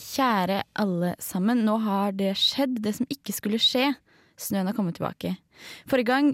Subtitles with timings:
[0.00, 3.90] Kjære alle sammen, nå har det skjedd, det som ikke skulle skje.
[4.40, 5.34] Snøen har kommet tilbake.
[5.90, 6.30] Forrige gang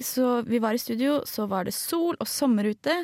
[0.46, 2.94] vi var i studio, så var det sol og sommer ute.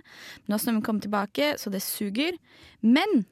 [0.46, 2.38] Nå har snøen kommet tilbake, så det suger.
[2.80, 3.24] Men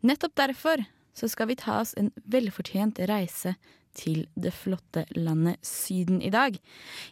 [0.00, 3.56] nettopp derfor så skal vi ta oss en velfortjent reise
[3.98, 6.56] til det flotte landet Syden i dag.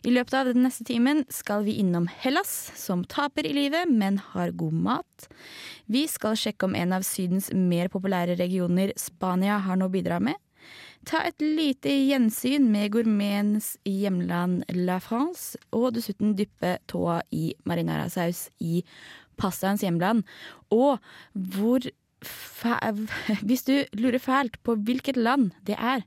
[0.07, 4.21] I løpet av den neste timen skal vi innom Hellas, som taper i livet, men
[4.33, 5.29] har god mat.
[5.91, 10.21] Vi skal sjekke om en av Sydens mer populære regioner, Spania, har noe å bidra
[10.23, 10.39] med.
[11.07, 18.49] Ta et lite gjensyn med gourmetens hjemland La France, og dessuten dyppe tåa i marinarasaus
[18.59, 18.81] i
[19.39, 20.27] pastaens hjemland.
[20.75, 20.99] Og
[21.35, 21.87] hvor
[23.47, 26.01] Hvis du lurer fælt på hvilket land det er,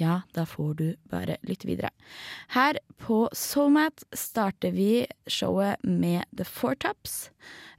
[0.00, 1.90] ja, da får du bare lytte videre.
[2.54, 7.30] Her på Soulmat starter vi showet med The Four Tops.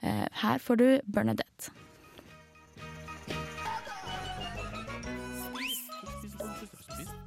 [0.02, 1.72] Eh, her får du Bernadette.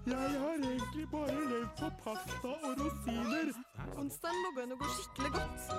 [0.06, 3.54] Jeg har egentlig bare levd på pasta og rosiner.
[3.96, 5.70] Onsdagen an å gå skikkelig godt.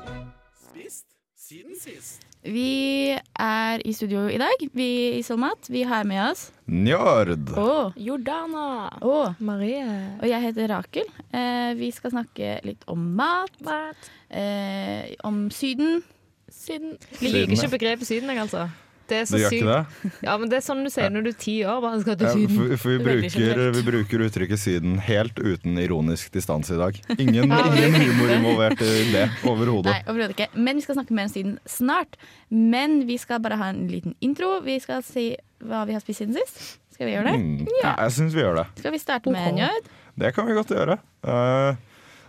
[0.65, 2.23] Spist siden sist.
[2.45, 3.09] Vi
[3.41, 5.65] er i studio i dag, vi i Solmat.
[5.73, 7.49] Vi har med oss Njord.
[7.57, 8.65] Å, Jordana.
[9.01, 9.85] å, Marie.
[10.21, 11.09] og jeg heter Rakel.
[11.33, 14.09] Eh, vi skal snakke litt om mat, Mat.
[14.29, 16.03] eh, om Syden.
[16.49, 16.97] Syden.
[17.19, 18.67] Vi liker ikke begrepet Syden, jeg, altså.
[19.09, 20.01] Det er så gjør ikke sykt.
[20.01, 20.11] det?
[20.25, 21.81] Ja, men det er sånn du sier når du er ti år.
[21.83, 22.55] Bare skal til Syden.
[22.57, 26.79] for, for vi, Det er bruker, vi bruker uttrykket Syden helt uten ironisk distanse i
[26.81, 26.97] dag.
[27.17, 29.93] Ingen, ingen humor involvert i det overhodet.
[29.93, 30.49] Nei, overhodet ikke.
[30.57, 32.17] Men vi skal snakke mer om Syden snart.
[32.49, 34.57] Men vi skal bare ha en liten intro.
[34.65, 35.31] Vi skal si
[35.65, 36.79] hva vi har spist siden sist.
[36.95, 37.39] Skal vi gjøre det?
[37.41, 38.69] Mm, ja, jeg syns vi gjør det.
[38.79, 39.91] Skal vi starte med en jød?
[40.15, 40.95] Det kan vi godt gjøre.
[41.27, 41.75] Uh,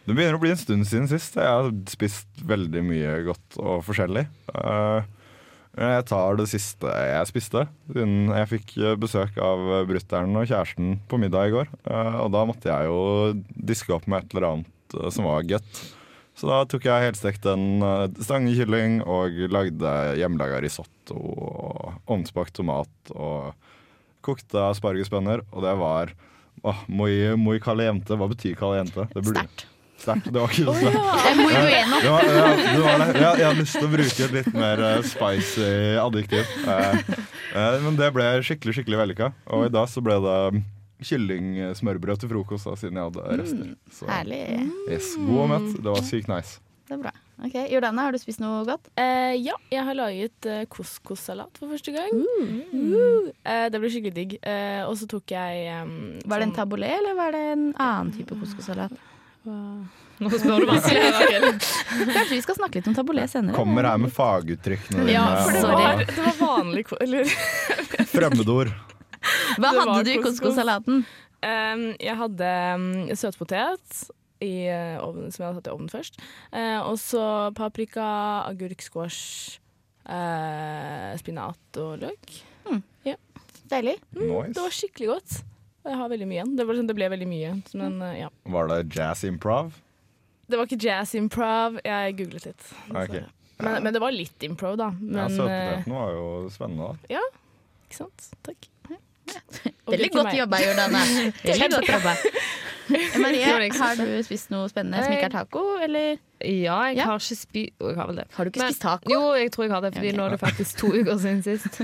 [0.06, 1.34] det begynner å bli en stund siden sist.
[1.38, 4.22] Jeg har spist veldig mye godt og forskjellig.
[4.54, 5.08] Eh,
[5.76, 10.96] jeg tar det siste jeg spiste, siden jeg fikk eh, besøk av brutter'n og kjæresten
[11.10, 11.68] på middag i går.
[11.84, 15.44] Eh, og da måtte jeg jo diske opp med et eller annet eh, som var
[15.48, 15.82] godt.
[16.36, 17.80] Så da tok jeg helstekt en
[18.20, 23.54] stangekylling og lagde hjemmelaga risotto og ovnsbakt tomat og
[24.26, 26.12] kokte aspargesbønner, og det var
[26.60, 28.18] åh, moi, moi caliente.
[28.20, 29.08] Hva betyr caliente?
[29.16, 29.64] Sterkt.
[29.96, 30.28] Sterkt.
[30.28, 30.98] Det var ikke så sterkt.
[31.00, 33.06] Oh, ja, det var det.
[33.16, 35.70] Jeg, jeg har lyst til å bruke et litt mer eh, spicy
[36.02, 36.54] adjektiv.
[36.66, 37.00] Eh,
[37.56, 39.30] eh, men det ble skikkelig skikkelig vellykka.
[39.56, 40.38] Og i dag så ble det
[41.06, 43.72] kyllingsmørbrød til frokost, da, siden jeg hadde rester.
[43.92, 44.44] Så, Herlig.
[44.88, 45.74] yes, god og mett.
[45.80, 46.60] Det var sykt nice.
[46.86, 47.12] Det er bra.
[47.44, 48.86] Ok, Jordana, har du spist noe godt?
[48.96, 52.14] Eh, ja, jeg har laget uh, couscous-salat for første gang.
[52.14, 53.32] Mm.
[53.42, 54.38] Eh, det ble skikkelig digg.
[54.40, 58.14] Eh, og så tok jeg um, Var det en taboulet, eller var det en annen
[58.14, 58.94] type couscous-salat?
[59.46, 61.02] Nå spør du vanskelig.
[62.16, 63.54] Kanskje vi skal snakke litt om taboulet senere?
[63.56, 65.44] Kommer her med faguttrykkene Ja, dine.
[65.44, 67.32] for det var, det var vanlig Eller
[68.14, 68.72] Fremmedord.
[69.58, 70.38] Hva det hadde du i couscous.
[70.40, 71.02] couscous-salaten?
[71.44, 72.86] um, Jeg hadde um,
[73.18, 74.02] søtpotet
[74.44, 76.18] i eh, ovnen, som jeg hadde satt i ovnen først.
[76.52, 77.22] Eh, og så
[77.56, 78.04] paprika,
[78.50, 79.56] agurk, squash,
[80.04, 82.34] eh, spinat og løk.
[83.66, 83.96] Deilig.
[84.14, 85.38] Det var skikkelig godt.
[85.86, 86.52] Jeg har veldig mye igjen.
[86.58, 87.50] Det, var, sånn- det ble veldig mye.
[87.78, 88.28] Men eh, ja.
[88.56, 89.72] Var det jazz improv?
[90.50, 91.80] Det var ikke jazz improv.
[91.86, 92.68] Jeg googlet litt.
[92.90, 93.24] Okay.
[93.62, 94.90] Men, men det var litt improv, da.
[95.00, 97.16] Men, ja, Søtpoteten var jo spennende, da.
[97.16, 97.22] Ja,
[97.86, 98.26] ikke sant?
[98.46, 98.68] Takk.
[99.90, 101.00] Veldig godt jobba, Jordane.
[101.46, 102.12] Veldig godt jobba.
[103.22, 103.42] Marie,
[103.74, 107.06] har du spist noe spennende som ikke er taco, eller Ja, jeg Ja.
[107.10, 108.26] har ikke spist Jo, jeg har vel det.
[108.36, 109.10] har du ikke spist taco?
[109.10, 110.18] Jo, jeg tror jeg har det, Fordi okay.
[110.20, 111.80] nå er det faktisk to uker siden sist.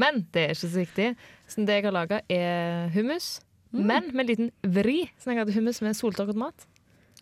[0.00, 1.08] Men det er ikke så viktig.
[1.48, 3.38] Så det jeg har laga, er hummus.
[3.74, 3.82] Mm.
[3.90, 5.00] Men med en liten vri.
[5.18, 6.66] Så jeg hadde hummus med soltørket mat.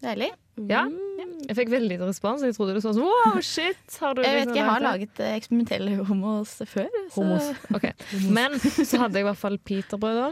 [0.02, 0.32] Deilig.
[0.68, 0.82] Ja.
[1.46, 2.42] Jeg fikk veldig lite respons.
[2.44, 3.98] Jeg trodde det var sånn wow, shit.
[4.02, 6.88] Har du Jeg vet liksom ikke, jeg har laget eksperimentell eksperimentelle homos før.
[7.04, 7.12] Så.
[7.20, 7.50] Homos.
[7.78, 7.86] Ok.
[8.36, 10.28] Men så hadde jeg i hvert fall pitabrød da,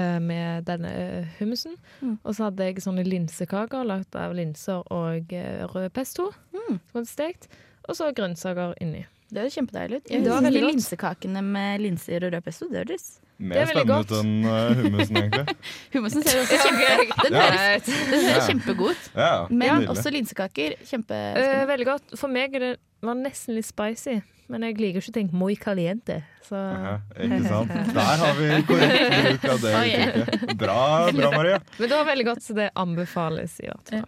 [0.00, 1.78] eh, med denne eh, hummusen.
[2.00, 2.18] Mm.
[2.18, 6.32] Og så hadde jeg sånne linsekaker lagd av linser og eh, rød pesto.
[6.52, 6.76] Mm.
[6.76, 7.48] Som hadde stekt.
[7.88, 9.04] Og så grønnsaker inni.
[9.32, 10.04] Det høres kjempedeilig ut.
[10.08, 10.74] Det var Jeg veldig de godt.
[10.74, 13.06] linsekakene med linser og rød pesto, det høres
[13.38, 14.10] Mer Det er spennende godt.
[14.12, 15.56] ut enn uh, hummusen, egentlig.
[15.94, 17.46] Hummusen ser også kjempe, den Ja.
[17.50, 18.44] høres, den høres Ja.
[18.46, 19.08] kjempegod ut.
[19.16, 19.88] Ja, Men nydelig.
[19.90, 20.76] også linsekaker.
[20.76, 21.66] Eh, Kjempespennende.
[21.72, 22.14] veldig godt.
[22.20, 24.20] For meg er det var nesten litt spicy.
[24.46, 26.22] Men jeg liker ikke å tenke 'moi caliente.
[26.46, 27.68] Så Aha, ikke sant?
[27.94, 30.56] Der har vi korrekt bruk av det uttrykket.
[30.58, 31.58] Bra, bra, Maria.
[31.78, 34.04] Men det var veldig godt, så det anbefales i hvert fall.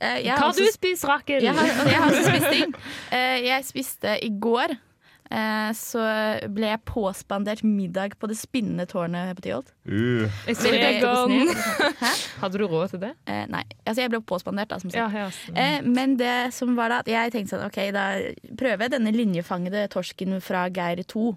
[0.00, 1.42] Eh, Hva har har du spist, Rakel?
[1.42, 2.74] Jeg har, jeg har også spist ting.
[3.10, 4.76] Eh, jeg spiste i går.
[5.30, 6.02] eh, så
[6.50, 9.68] ble jeg påspandert middag på det spinnende tårnet på Tyholt.
[9.86, 10.26] Uh,
[12.42, 13.12] Hadde du råd til det?
[13.30, 14.98] Eh, nei, altså jeg ble påspandert, da, som sagt.
[14.98, 15.54] Ja, ja.
[15.54, 18.06] Eh, men det som var da, at jeg tenkte sånn, ok, da
[18.58, 21.28] prøver jeg denne linjefangede torsken fra Geir 2.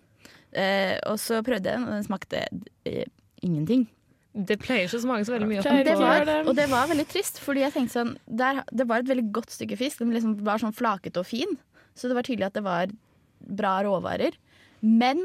[0.54, 2.46] Eh, og så prøvde jeg den, og den smakte
[2.86, 3.06] eh,
[3.46, 3.88] ingenting.
[4.34, 7.06] Det pleier ikke så mange så veldig mye Pleier Det var, og det var veldig
[7.12, 10.02] trist, fordi jeg tenkte sånn der, Det var et veldig godt stykke fisk.
[10.02, 11.58] Den liksom var sånn flakete og fin,
[11.94, 12.94] så det var tydelig at det var
[13.44, 14.40] bra råvarer.
[14.82, 15.22] Men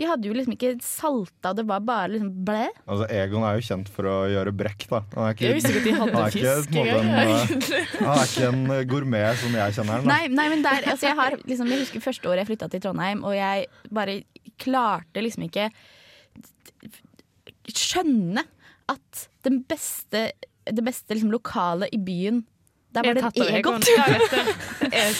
[0.00, 2.68] de hadde jo liksom ikke salta, det var bare liksom blæ.
[2.86, 5.00] Altså, Egon er jo kjent for å gjøre brekk, da.
[5.16, 8.12] Han er Jeg visste ikke at de hadde ikke, fisk en måte, en, eh, han
[8.14, 10.08] er ikke en eh, gourmet som jeg kjenner han.
[10.08, 12.84] Nei, nei, men der, altså jeg, har, liksom, jeg husker første året jeg flytta til
[12.86, 13.68] Trondheim, og jeg
[14.00, 14.16] bare
[14.60, 15.68] klarte liksom ikke
[17.68, 18.44] skjønne
[18.90, 20.30] at den beste,
[20.66, 22.44] det beste liksom, lokale i byen
[22.94, 23.48] Der var det.
[23.54, 23.82] Egon.
[23.96, 24.44] Ja, det.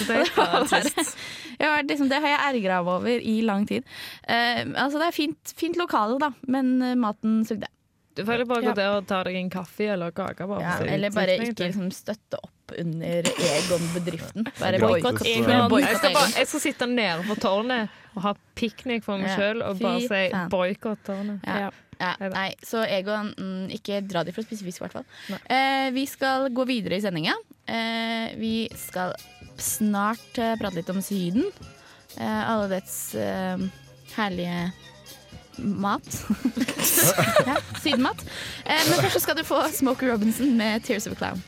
[0.09, 1.07] Det.
[1.61, 3.85] Det liksom, det har jeg ergra meg over i lang tid.
[4.25, 7.69] Uh, altså Det er fint, fint lokale, da, men uh, maten sugde.
[8.17, 8.71] Du får heller bare Ja.
[8.73, 10.47] gå der og ta deg en kaffe eller kake.
[10.49, 14.49] Bare, Ja, å eller bare ikke liksom, støtte opp under Egon-bedriften.
[14.63, 15.77] Bare boikott Egon.
[15.81, 19.37] Jeg skal, bare, jeg skal sitte nede på tårnet og ha piknik for meg Ja.
[19.39, 21.47] sjøl og bare si boikott tårnet.
[21.47, 21.71] Ja.
[22.01, 22.15] Ja.
[22.33, 25.05] Nei, så Egon, mm, ikke dra dit for å spise fisk, i hvert fall.
[25.53, 27.35] Eh, vi skal gå videre i sendinga.
[27.69, 29.13] Eh, vi skal
[29.61, 31.45] snart eh, prate litt om Syden.
[32.17, 33.61] Eh, alle dets eh,
[34.17, 34.71] herlige
[35.61, 36.09] mat.
[37.51, 38.25] ja, sydenmat.
[38.65, 41.43] Eh, men først så skal du få Smoker Robinson med 'Tears of a Clown'.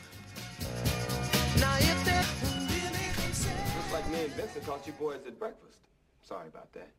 [3.73, 5.81] Just like me and Vincent caught you boys at breakfast.
[6.21, 6.89] Sorry about that.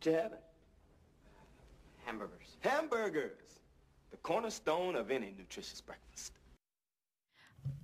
[0.00, 0.49] Did you have it?
[2.10, 2.56] Hamburgers.
[2.60, 3.50] Hamburgers!
[4.10, 6.32] The cornerstone of any nutritious breakfast.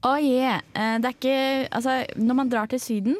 [0.02, 0.60] Oh yeah.
[0.74, 3.16] Eh, det er ikke Altså, når man drar til Syden,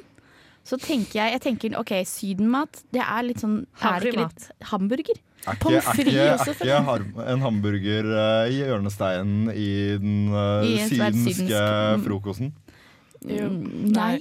[0.64, 4.48] så tenker jeg Jeg tenker OK, sydenmat, det er litt sånn Er det ikke litt
[4.72, 5.20] hamburger?
[5.46, 9.50] Er ikke, Pommes er frites ikke, også, er ikke har, en hamburger uh, i hjørnesteinen
[9.54, 9.70] i
[10.02, 11.62] den uh, I sydenske
[12.02, 12.54] frokosten?
[13.22, 14.18] Mm, Nei.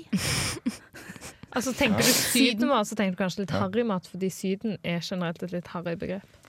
[1.55, 5.53] Altså, tenker du sydenmat, så tenker du kanskje litt harrymat, fordi Syden er generelt et
[5.55, 6.44] litt harry begrep.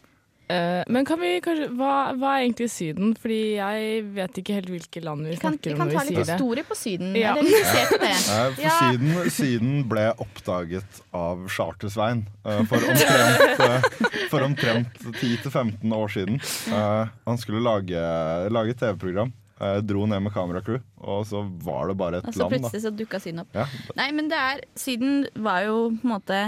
[0.48, 3.14] Eh, men kan vi kanskje, hva, hva er egentlig Syden?
[3.18, 5.90] Fordi jeg vet ikke helt hvilke land vi Vi kan, vi snakker om kan ta
[5.90, 6.36] vi litt sier det.
[6.36, 7.16] historie på Syden.
[7.18, 7.32] Ja.
[7.34, 8.12] Er dere det?
[8.54, 8.74] For Ja.
[8.78, 13.88] syden, syden ble oppdaget av Charter-Svein eh, for omtrent, eh,
[14.30, 16.38] for omtrent 10-15 år siden.
[16.70, 18.06] Eh, han skulle lage,
[18.54, 19.32] lage TV-program.
[19.58, 22.52] Eh, dro ned med kameracrew, og så var det bare et Og så land.
[22.52, 22.58] Da.
[22.60, 23.50] plutselig så dukka Syden opp.
[23.56, 23.66] Ja.
[23.98, 26.40] Nei, men det er Syden var jo på en måte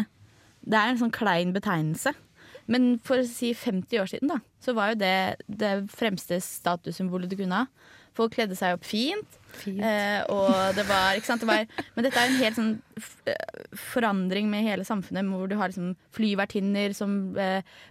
[0.69, 2.13] Det er en sånn klein betegnelse.
[2.69, 5.15] Men for å si 50 år siden, da, så var jo det
[5.49, 7.71] det fremste statussymbolet du kunne ha.
[8.19, 9.37] Folk kledde seg opp fint.
[9.65, 11.63] Eh, og det var, ikke sant, det var
[11.95, 12.73] Men dette er en helt sånn
[13.31, 17.47] eh, forandring med hele samfunnet, hvor du har liksom flyvertinner som ble,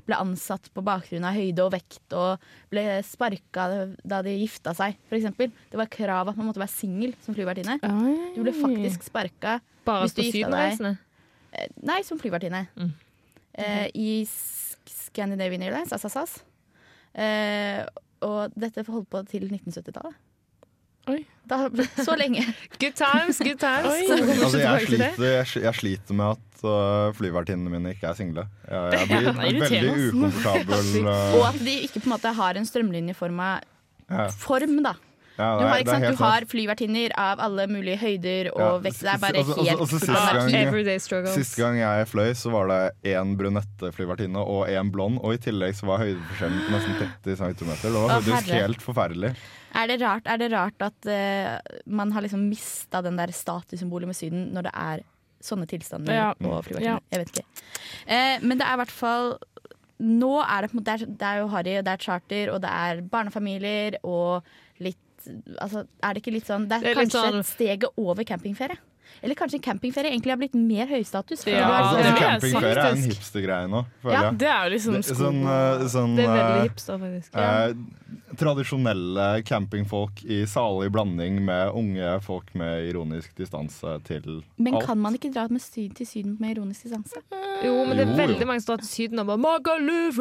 [0.05, 3.69] ble ansatt på bakgrunn av høyde og vekt, og ble sparka
[4.03, 5.31] da de gifta seg, f.eks.
[5.71, 7.79] Det var krav at man måtte være singel som flyvertinne.
[8.35, 9.57] Du ble faktisk sparka
[9.87, 10.97] Hvis du gifta deg-
[11.55, 12.67] eh, Nei, som flyvertinne.
[12.75, 12.91] Mm.
[13.57, 14.09] Eh, I
[15.17, 16.37] S- Scandinavian Airlines, SAS.
[17.17, 17.83] Eh,
[18.25, 20.15] og dette holdt på til 1970-tallet.
[21.07, 21.21] Oi.
[21.47, 21.69] Da,
[22.03, 22.43] så lenge.
[22.81, 24.09] Good times, good times.
[24.11, 28.43] Altså, jeg, sliter, jeg, jeg sliter med at uh, flyvertinnene mine ikke er single.
[28.67, 29.07] Jeg, jeg
[29.39, 30.89] blir veldig ukomfortabel.
[31.07, 31.37] Uh...
[31.39, 33.51] Og at de ikke på en måte har en strømlinjeforma
[34.09, 34.97] ja, form, da.
[35.37, 36.17] Ja, Du er- har, det ikke er sant?
[36.17, 38.99] du har flyvertinner av alle mulige høyder og Ja, vekt.
[38.99, 41.27] Det er bare altså- altså- helt altså, sist gang-.
[41.33, 45.19] Sist gang jeg fløy, så var det én brunette flyvertinne og én blond.
[45.23, 47.71] Og i tillegg så var høydeforskjellen på nesten 30 cm.
[47.81, 49.35] Det var faktisk helt forferdelig.
[49.75, 54.07] Er det rart, er det rart at uh, man har liksom mista den der statussymbolet
[54.07, 55.03] med Syden når det er
[55.43, 56.33] sånne tilstander Ja.
[56.33, 56.81] på flyvertinner?
[56.81, 56.99] Ja.
[57.11, 57.45] Jeg vet ikke.
[58.09, 59.37] Uh, men det er i hvert fall
[59.99, 61.97] Nå er det på en måte Det er, det er jo harry, og det er
[61.97, 64.43] charter, og det er barnefamilier og
[65.59, 68.23] Altså, er det ikke litt sånn Det er, Det er kanskje sånn- et steget over
[68.23, 68.77] campingferie.
[69.23, 71.45] Eller kanskje campingferie egentlig har blitt mer høystatus.
[71.47, 74.37] Ja, sånn- det altså, jeg campingferie er en hipstergreie nå, føler Ja, jeg.
[74.37, 77.35] Det er jo liksom Det, sko sånn, uh, sånn Det er veldig hipster, faktisk.
[77.35, 77.73] Eh,
[78.37, 84.85] tradisjonelle campingfolk i salig blanding med unge folk med ironisk distanse til Men alt.
[84.85, 87.21] kan man ikke dra med syd til Syden med ironisk distanse?
[87.63, 88.27] Jo, men det er Jo, jo.
[88.27, 90.17] veldig mange som drar til Syden og bare Magaluf!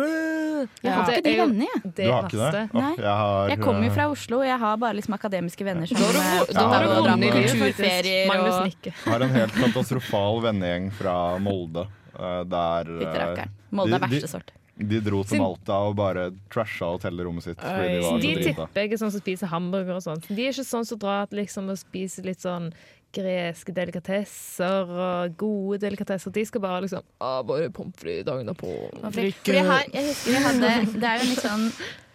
[0.83, 1.83] Jeg har Det ikke de vennene, jeg.
[1.97, 2.65] Det Du har ikke det?
[2.75, 2.95] Nei.
[2.97, 5.87] jeg har, Jeg kommer jo uh, fra Oslo, og jeg har bare liksom akademiske venner
[5.87, 8.27] som Da har du, er da har du vunnet kulturferier.
[8.27, 9.01] Og nikker.
[9.07, 11.87] har en helt katastrofal vennegjeng fra Molde.
[12.19, 13.45] uh, der uh.
[13.71, 14.53] Molde er de- verste sort.
[14.77, 18.83] de dro til Malta og bare trasha hotellrommet sitt fordi de var De så tipper
[18.83, 20.29] er sånn som spiser hamburger og sånt.
[20.29, 22.73] De er ikke sånn som drar liksom og spiser litt sånn
[23.17, 26.33] greske delikatesser og gode delikatesser.
[26.35, 28.73] De skal bare liksom ah, bare pommes frites dagen derpå.
[29.07, 31.67] Fordi jeg, har, jeg husker vi hadde Det er jo litt sånn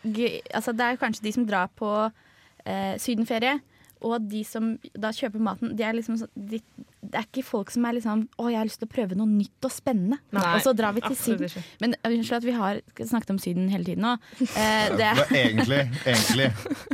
[0.04, 1.92] gøy- altså Det er kanskje de som drar på
[2.66, 3.60] eh, sydenferie
[4.02, 6.60] og de som da kjøper maten, de er liksom de,
[7.02, 9.30] Det er ikke folk som er liksom Å, jeg har lyst til å prøve noe
[9.30, 10.20] nytt og spennende.
[10.34, 11.66] Nei, og så drar vi til Syden.
[11.82, 14.16] Men unnskyld at vi har snakket om Syden hele tiden nå.
[14.62, 16.48] Eh, det, Det egentlig, egentlig,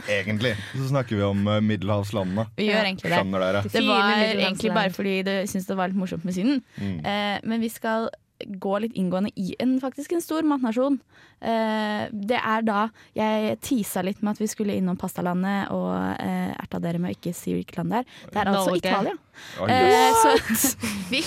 [0.07, 2.47] egentlig så snakker vi om eh, middelhavslandene.
[2.57, 3.63] vi gjør egentlig det.
[3.73, 6.61] Det var egentlig bare fordi du syntes det var litt morsomt med Syden.
[6.77, 6.99] Mm.
[7.01, 8.09] Eh, men vi skal
[8.45, 10.99] gå litt inngående i en faktisk en stor matnasjon.
[11.41, 16.53] Eh, det er da Jeg tisa litt med at vi skulle innom pastalandet og eh,
[16.57, 18.11] erta dere med å ikke si hvilket land det er.
[18.31, 18.81] Det er altså Norge.
[18.83, 19.15] Italia.
[19.61, 20.31] Oi, Eh, så
[21.11, 21.21] vi,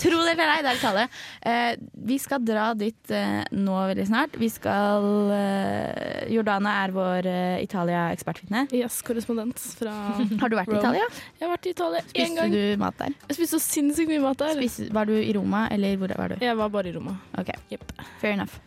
[0.00, 1.04] tro det eller ei, det er tale.
[1.46, 1.72] Eh,
[2.08, 4.36] vi skal dra dit eh, nå veldig snart.
[4.40, 8.66] Vi skal eh, Jordana er vår eh, Italia-ekspertkvinne.
[8.76, 9.94] Yes, korrespondent fra
[10.42, 11.06] Har du vært i Italia?
[11.38, 12.54] Jeg har vært i Italia én Spiste gang.
[12.56, 13.16] du mat der?
[13.30, 14.56] Jeg spiste så sinnssykt mye mat der.
[14.60, 16.40] Spiste, var du i Roma, eller hvor var du?
[16.44, 17.16] Jeg var bare i Roma.
[17.38, 17.84] Ok, yep.
[18.22, 18.58] Fair enough.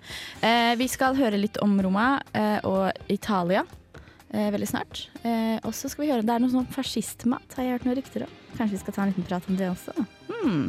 [0.46, 3.66] Eh, vi skal høre litt om Roma eh, og Italia
[4.54, 5.08] veldig snart.
[5.24, 7.98] Eh, og så skal vi høre Det er noe sånn fascistmat, har jeg hørt noen
[7.98, 8.36] rykter om.
[8.58, 10.06] Kanskje vi skal ta en liten prat om det også.
[10.30, 10.68] Hmm.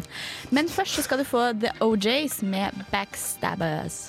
[0.50, 4.09] Men først så skal du få The OJs med Backstabbers.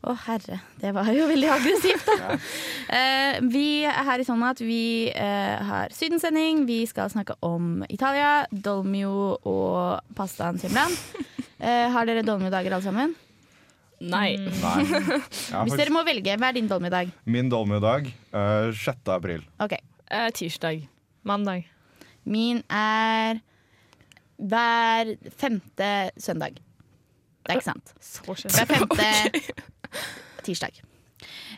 [0.00, 2.36] Å herre, det var jo veldig aggressivt, da.
[2.96, 6.64] uh, vi er her i sånn at vi uh, har sydensending.
[6.68, 10.96] Vi skal snakke om Italia, dolmio og pastaen Simran.
[11.60, 13.14] Uh, har dere dolmiodager alle sammen?
[14.00, 14.38] Nei.
[14.40, 14.48] Mm.
[14.64, 14.88] Nei.
[15.52, 17.12] Ja, Hvis dere må velge, hva er din dolmiodag?
[17.28, 19.04] Min dolmiodag uh, 6.
[19.12, 19.44] april.
[19.60, 19.76] Ok,
[20.10, 20.88] Eh, tirsdag.
[21.22, 21.68] Mandag.
[22.22, 23.38] Min er
[24.36, 26.58] hver femte søndag.
[27.46, 27.94] Det er ikke sant.
[28.00, 29.06] Så Hver femte
[30.46, 30.80] tirsdag.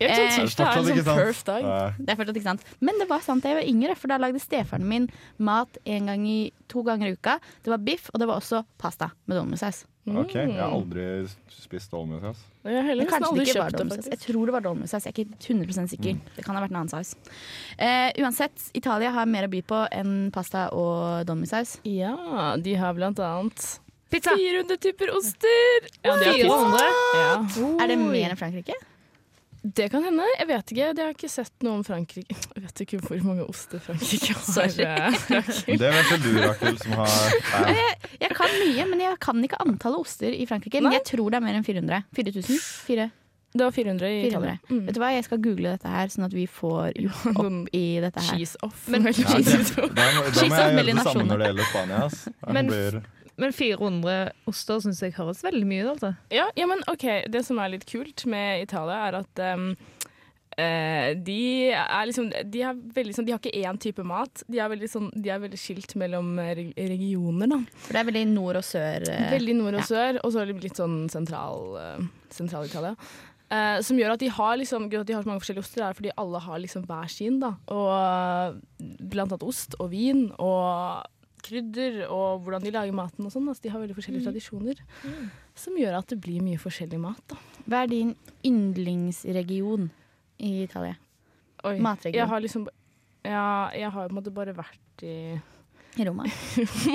[0.01, 1.69] Eh, tirsdag er en sånn perf dag.
[1.99, 2.67] Det er fortsatt ikke sant.
[2.83, 5.09] Men det var sant da jeg var yngre, for da lagde stefaren min
[5.39, 6.41] mat en gang i,
[6.73, 7.39] to ganger i uka.
[7.63, 9.85] Det var biff, og det var også pasta med dolmusaus.
[10.09, 11.05] ok, Jeg har aldri
[11.53, 12.41] spist dolmusaus.
[12.65, 14.01] Jeg har heller nesten aldri kjøpt det.
[14.11, 15.07] Jeg tror det var dolmusaus.
[15.07, 16.19] Jeg er ikke 100 sikker.
[16.37, 17.15] Det kan ha vært en annen saus.
[17.79, 21.79] Eh, uansett, Italia har mer å by på enn pasta og dolmusaus.
[21.87, 23.79] Ja, de har blant annet
[24.13, 24.37] Pizza!
[24.37, 25.91] 400 typer oster!
[26.05, 26.49] Ja, de har pizza.
[26.49, 26.89] 400?
[27.19, 27.77] Ja.
[27.85, 28.77] Er det mer enn Frankrike?
[29.63, 30.25] Det kan hende.
[30.41, 30.81] Jeg vet ikke.
[30.89, 32.35] Jeg har ikke sett noe om Frankrike.
[32.57, 34.43] Jeg vet ikke hvor mange oster Frankrike har.
[34.43, 35.77] Sorry.
[35.79, 37.13] Det vet vel du, Rakel, som har
[37.71, 37.93] Jeg,
[38.25, 40.83] jeg kan mye, men jeg kan ikke antallet oster i Frankrike.
[40.83, 42.03] Men jeg tror det er mer enn 400.
[42.19, 42.59] 4000?
[42.91, 43.07] 4.
[43.53, 44.59] Det var 400 i 400.
[44.73, 44.83] Mm.
[44.89, 47.85] Vet du hva, jeg skal google dette her, sånn at vi får gjort opp i
[48.03, 48.35] dette her.
[48.35, 48.87] Cheese off.
[48.91, 52.03] Men- Ja, det, da, må- da må jeg gjøre det samme når det gjelder Spania.
[52.09, 52.33] Altså.
[52.59, 53.03] Men- blir,
[53.43, 55.91] Men 400 oster syns jeg høres veldig mye ut.
[55.97, 56.13] Altså.
[56.35, 57.09] Ja, ja, men OK.
[57.33, 59.73] Det som er litt kult med Italia, er at um,
[60.55, 61.41] uh, de
[61.73, 64.45] er liksom De har, veldig, sånn, de har ikke én type mat.
[64.47, 67.51] De er veldig, sånn, de er veldig skilt mellom regioner.
[67.57, 67.61] Da.
[67.83, 69.11] For det er veldig nord og sør.
[69.11, 69.91] Uh, Veldig nord og ja.
[69.91, 72.97] sør, og så er det litt sånn sentral, uh, sentral-Italia.
[73.53, 75.97] Eh, som gjør at de har liksom, at de har så mange forskjellige oster, er
[75.97, 77.41] fordi alle har liksom hver sin.
[77.43, 77.53] Da.
[77.75, 78.61] Og
[79.13, 81.03] blant annet ost og vin og
[81.43, 83.49] krydder og hvordan de lager maten og sånn.
[83.51, 84.83] Altså, de har veldig forskjellige tradisjoner.
[85.59, 87.23] Som gjør at det blir mye forskjellig mat.
[87.33, 87.41] Da.
[87.67, 88.15] Hva er din
[88.47, 89.91] yndlingsregion
[90.43, 90.97] i Italia?
[91.69, 92.19] Oi, Matregion.
[92.19, 92.69] Jeg har liksom
[93.23, 95.17] Ja, jeg har på en måte bare vært i
[96.01, 96.25] I Roma?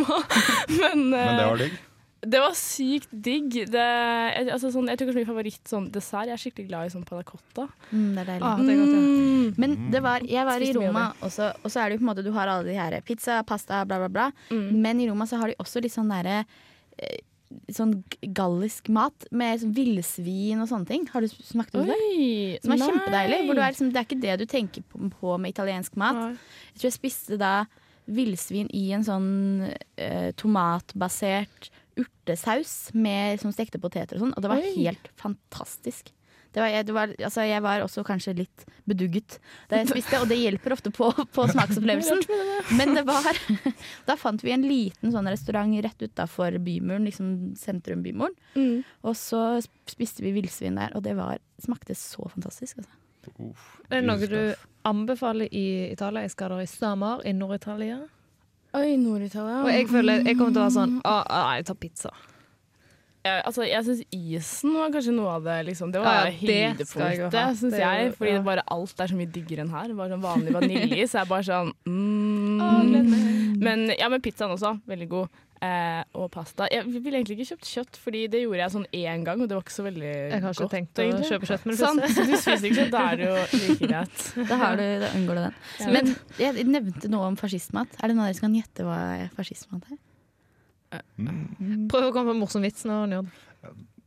[0.80, 1.78] Men, men det eh, var digg.
[2.26, 3.52] Det var sykt digg.
[3.70, 6.90] Det, jeg, altså, sånn, jeg tror kanskje min favoritt sånn, dessert Jeg er skikkelig glad
[6.90, 7.68] i sånn panna cotta.
[7.92, 8.48] Mm, det er deilig.
[8.48, 9.04] Ah, det er godt, ja.
[9.04, 9.54] Mm.
[9.62, 12.12] Men det var, jeg var i Roma også, og så er det jo på en
[12.12, 14.28] måte du har alle de her pizza, pasta, bla, bla, bla.
[14.50, 14.68] Mm.
[14.82, 16.44] Men i Roma så har de også litt sånn derre
[16.98, 17.20] eh,
[17.72, 17.94] Sånn
[18.36, 21.06] gallisk mat med sånn villsvin og sånne ting.
[21.14, 21.96] Har du smakt om det?
[21.96, 22.90] Oi, Som er nei.
[22.90, 23.38] kjempedeilig.
[23.46, 26.20] Hvor du er liksom, det er ikke det du tenker på, på med italiensk mat.
[26.20, 26.58] Nei.
[26.74, 27.54] Jeg tror jeg spiste da
[28.18, 29.30] villsvin i en sånn
[29.64, 34.76] eh, tomatbasert urtesaus med sånn stekte poteter og sånn, og det var Oi.
[34.78, 36.14] helt fantastisk.
[36.56, 39.36] Det var, jeg, det var, altså jeg var også kanskje litt bedugget
[39.70, 42.24] da jeg spiste, og det hjelper ofte på, på smaksopplevelsen.
[42.80, 43.28] Men det var
[44.08, 48.34] Da fant vi en liten sånn restaurant rett utafor bymuren, liksom sentrum-bymuren.
[48.56, 48.80] Mm.
[49.06, 49.44] Og så
[49.92, 52.80] spiste vi villsvin der, og det var, smakte så fantastisk.
[52.82, 52.96] Altså.
[53.52, 54.40] Uff, Er det noe du
[54.88, 56.24] anbefaler i Italia?
[56.26, 58.06] Jeg skal da i sommer, i Nord-Italia.
[58.78, 59.62] Oi, Nord-Italia.
[59.64, 62.12] Og jeg føler jeg kommer til å være sånn Å, å, nei, jeg tar pizza.
[63.28, 67.58] Jeg, altså, jeg syns isen var kanskje noe av det liksom, Det var ja, høydepunktet,
[67.60, 68.14] syns Det jeg.
[68.16, 68.38] Fordi ja.
[68.38, 69.96] det bare alt er så mye diggere enn her.
[69.98, 73.58] Bare sånn vanlig vaniljeis er bare sånn mm.
[73.66, 74.78] Men ja, men pizzaen også.
[74.88, 75.44] Veldig god.
[75.58, 76.68] Eh, og pasta.
[76.70, 79.56] Jeg ville egentlig ikke kjøpt kjøtt, Fordi det gjorde jeg sånn én gang, og det
[79.58, 80.34] var ikke så veldig godt.
[80.36, 80.74] Jeg har ikke godt.
[80.76, 81.30] tenkt å egentlig.
[81.32, 82.04] kjøpe kjøtt det Sant?
[82.14, 84.26] Så du spiser ikke kjøtt, da er det jo like greit.
[84.38, 85.56] Da, har du, da unngår du den.
[85.82, 85.88] Ja.
[85.96, 87.98] Men jeg nevnte noe om fascistmat.
[87.98, 89.00] Er det noen av dere som kan gjette hva
[89.38, 90.02] fascistmat er?
[91.90, 93.32] Prøv å komme på en morsom vits nå, Njord.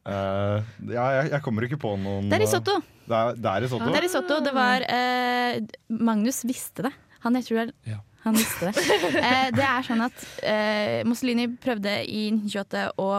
[0.00, 2.78] Uh, ja, jeg, jeg kommer ikke på noen Det er risotto.
[3.04, 3.90] Det er, det er risotto?
[3.90, 4.38] Det er risotto.
[4.46, 6.94] Det var uh, Magnus visste det.
[7.26, 7.98] Han, jeg tror er Ja.
[8.24, 8.86] Han visste det.
[9.20, 13.10] Eh, det er sånn at eh, Mussolini prøvde i 1928 å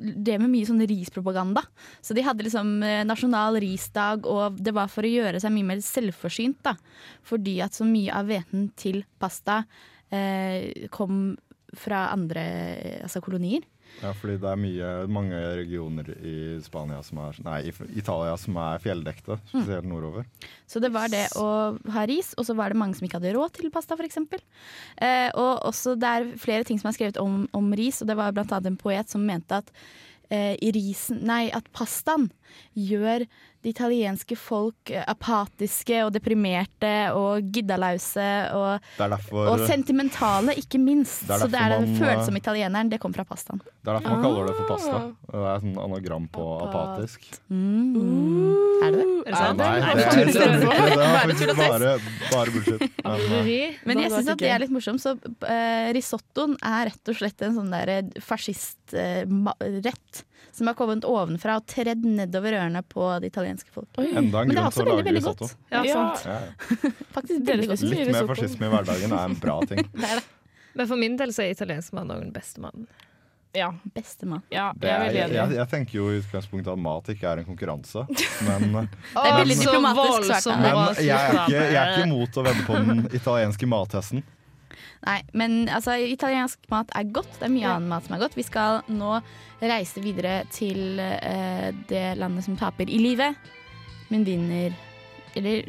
[0.00, 1.62] drev med mye sånn rispropaganda.
[2.00, 5.68] Så de hadde liksom eh, nasjonal risdag, og det var for å gjøre seg mye
[5.72, 6.60] mer selvforsynt.
[6.66, 6.76] da.
[7.26, 9.62] Fordi at så mye av hveten til pasta
[10.10, 11.36] eh, kom
[11.76, 12.46] fra andre
[12.78, 13.66] eh, altså kolonier.
[14.00, 18.56] Ja, fordi det er mye, mange regioner i Spania som er Nei, i Italia som
[18.62, 20.28] er fjelldekte, spesielt nordover.
[20.70, 21.48] Så det var det å
[21.94, 24.22] ha ris, og så var det mange som ikke hadde råd til pasta, f.eks.
[24.24, 28.16] Eh, og også det er flere ting som er skrevet om, om ris, og det
[28.20, 29.72] var annet en poet som mente at
[30.32, 32.30] eh, i risen, nei, at pastaen
[32.74, 33.26] gjør
[33.60, 40.78] det italienske folk eh, apatiske og deprimerte og giddalause og, er derfor, og sentimentale, ikke
[40.80, 41.26] minst.
[41.28, 43.60] Det så det er den følsomme italieneren, det kommer fra pastaen.
[43.60, 44.96] det er derfor man kaller det for pasta.
[45.30, 47.20] Det er sånn anagram på apatisk.
[47.52, 48.56] Mm.
[48.80, 49.08] Er det det?
[49.20, 49.58] Er det sant?
[49.60, 50.46] Nei, det er, det er, det er
[51.00, 51.90] Bare faktisk bare,
[52.30, 52.80] bare bullshit.
[53.04, 53.70] Men, eh.
[53.88, 55.00] Men jeg syns at det er litt morsomt.
[55.02, 57.86] Så uh, risottoen er rett og slett en sånn der
[58.24, 60.14] fascistrett
[60.52, 63.88] som har kommet ovenfra og tredd nedover ørene på det italienske folk.
[63.98, 64.08] Oi.
[64.14, 65.46] enda en Men det er grunn også til å veldig, lage veldig risotto.
[65.46, 65.56] godt.
[65.70, 65.94] Ja, Ja.
[65.94, 66.26] sant.
[66.26, 66.90] Ja, ja.
[67.18, 67.82] Faktisk veldig godt.
[67.90, 69.84] mye Litt mer fascisme i hverdagen er en bra ting.
[69.94, 70.26] Det er det.
[70.74, 72.86] Men for min del så er italiensk mat også den beste maten.
[73.52, 73.72] Ja.
[73.94, 74.44] Beste mat.
[74.54, 78.04] ja, jeg jeg, jeg, jeg tenker jo i utgangspunktet at mat ikke er en konkurranse,
[78.46, 80.60] men, Det er veldig diplomatisk svart.
[80.62, 84.22] men jeg, er ikke, jeg er ikke imot å vedde på den italienske mattesten.
[85.00, 87.38] Nei, men altså, italiensk mat er godt.
[87.38, 88.36] Det er mye annen mat som er godt.
[88.36, 89.14] Vi skal nå
[89.60, 93.36] reise videre til uh, det landet som taper i livet,
[94.10, 94.76] men vinner
[95.36, 95.68] Eller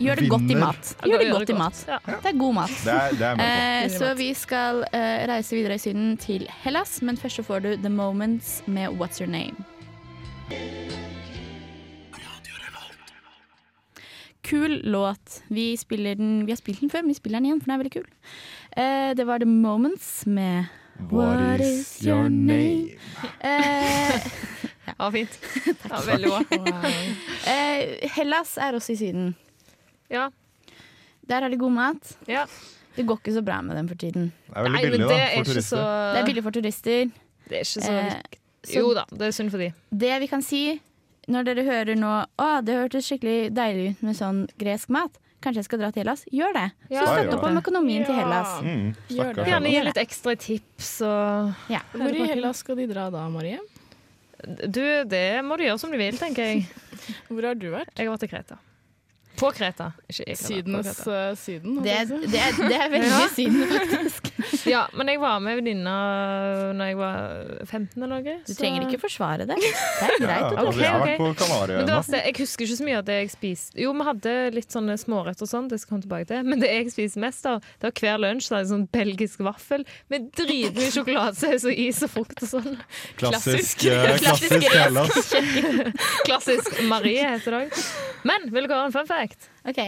[0.00, 0.92] gjør det godt i mat.
[1.04, 1.82] Gjør det godt i mat.
[1.88, 1.98] Ja.
[2.06, 2.76] Det er god mat.
[2.84, 3.42] Det er, det er.
[3.84, 7.66] Eh, så vi skal uh, reise videre i Syden til Hellas, men først så får
[7.66, 9.66] du The Moments med What's Your Name.
[14.50, 15.42] Kul låt.
[15.48, 17.82] Vi, den, vi har spilt den før, men vi spiller den igjen, for den er
[17.84, 18.08] veldig kul.
[18.76, 20.64] Eh, det var The Moments med
[21.10, 22.90] What is your name?
[23.40, 24.20] eh,
[24.98, 25.38] Ja, fint.
[25.90, 26.40] Ja, veldig bra.
[27.52, 29.32] eh, Hellas er også i Syden.
[30.10, 30.28] Ja.
[31.28, 32.16] Der har de god mat.
[32.28, 32.46] ja.
[32.96, 34.32] Det går ikke så bra med dem for tiden.
[34.50, 35.76] Det er veldig Nei, billig det da, for turister.
[35.78, 37.10] så Det er billig for turister.
[37.48, 38.16] Det er ikke så Eh,
[38.66, 39.68] så- Jo da, det er synd for de.
[39.94, 40.80] Det vi kan si
[41.28, 45.16] når dere hører nå Å, det hørtes skikkelig deilig ut med sånn gresk mat.
[45.40, 46.22] Kanskje jeg skal dra til Hellas?
[46.28, 46.64] Gjør det.
[46.92, 48.56] Ja, så Ja, støtt opp om økonomien til Hellas.
[48.60, 51.80] Mm, Gjerne gi litt ekstra tips og Ja.
[51.94, 53.60] Hvor i Hellas skal de dra da, Marie?
[54.40, 56.66] Du, det må du gjøre som du vil, tenker jeg.
[57.28, 57.92] Hvor har du vært?
[57.96, 58.60] Jeg har vært i Kreta.
[59.40, 60.40] På Kreta, ikke i Kreta.
[60.40, 61.18] på Sydenes Kreta.
[61.30, 61.76] eh, Syden?
[61.84, 63.20] Det, er- det, er, det er veldig Ja.
[63.34, 64.28] synd, faktisk.
[64.68, 65.94] Ja, men jeg var med venninna
[66.76, 67.16] når jeg var
[67.64, 68.34] 15 eller noe.
[68.46, 69.56] Du trenger ikke forsvare det.
[69.56, 70.44] Det er greit.
[70.52, 72.20] Ja, okay, jeg har vært på Men det Kanariøyene.
[72.26, 73.80] Jeg husker ikke så mye av det jeg spiste.
[73.80, 76.44] Jo, vi hadde litt sånne småretter og sånn, det skal jeg komme tilbake til.
[76.52, 80.28] Men det jeg spiste mest av, det var hver lunsj så sånn belgisk vaffel med
[80.36, 82.76] dritmye sjokoladesaus og is og frukt og sånn.
[83.20, 85.40] Klassisk, klassisk, klassisk
[86.26, 87.82] Klassisk Marie heter det òg.
[88.28, 89.29] Men vil dere ha en fun fact?
[89.68, 89.80] Ok.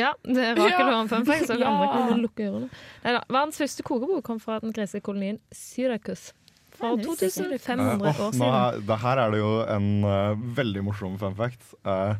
[0.00, 1.68] Ja, det er Rakel har en fun fact, så Ja.
[1.68, 2.68] andre kan lukke ørene.
[3.04, 6.30] Neida, Verdens første kokebok kom fra den greske kolonien Syrakus.
[6.72, 7.64] Fra For det visste jeg ikke.
[7.68, 8.54] 2500 Eh, år nå siden.
[8.56, 11.60] er, det her er det jo en uh, veldig morsom fun fact.
[11.84, 12.14] Uh,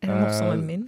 [0.00, 0.86] en morsom eh, enn min?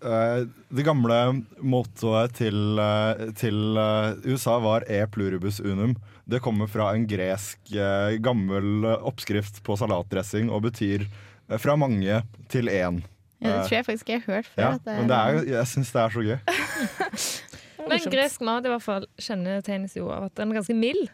[0.00, 1.16] Uh, det gamle
[1.60, 5.96] mottoet til, uh, til uh, USA var e pluribus unum.
[6.30, 11.74] Det kommer fra en gresk eh, gammel eh, oppskrift på salatdressing og betyr eh, fra
[11.80, 12.20] mange
[12.52, 13.00] til én.
[13.40, 14.62] Ja, det tror jeg faktisk jeg har hørt før.
[14.62, 16.38] Ja, at det men det er, jeg syns det er så gøy.
[17.90, 21.08] Men gresk mat i hvert fall kjennetegnes jo av at den er ganske mild.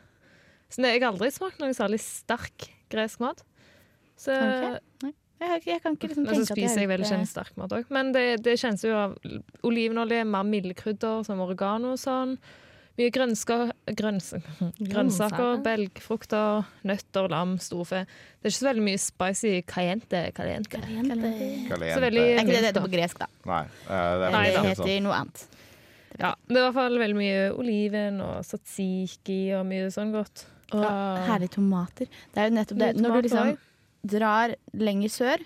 [0.69, 3.45] Så jeg har aldri smakt noe særlig sterk gresk mat.
[4.19, 5.13] Så, Ok.
[5.45, 7.57] jeg, jeg kan ikke liksom men så tenke at jeg spiser jeg veldig gjort sterk
[7.61, 7.91] mat òg.
[7.95, 9.15] Men det, det kjennes jo av
[9.63, 12.35] olivenolje, mer milde krydder som oregano og sånn.
[12.97, 13.57] Mye grønska,
[13.99, 14.31] grøns,
[14.81, 18.07] grønnsaker, belgfrukter, nøtter, lam, storfe.
[18.09, 20.23] Det er ikke så veldig mye spicy caliente.
[20.33, 20.71] caliente.
[20.73, 21.33] Caliente.
[21.69, 22.01] Caliente.
[22.01, 23.29] Det er ikke det det heter på gresk, da.
[23.51, 25.05] Nei, eh, det er Nei, det heter sånn.
[25.05, 25.45] noe annet.
[26.17, 30.47] Ja, det er i hvert fall veldig mye oliven og satsiki og mye sånn godt.
[30.73, 30.95] Og ja,
[31.29, 32.09] herlige tomater.
[32.33, 32.91] Det er jo nettopp det.
[32.97, 33.53] Når du liksom
[34.07, 35.45] drar lenger sør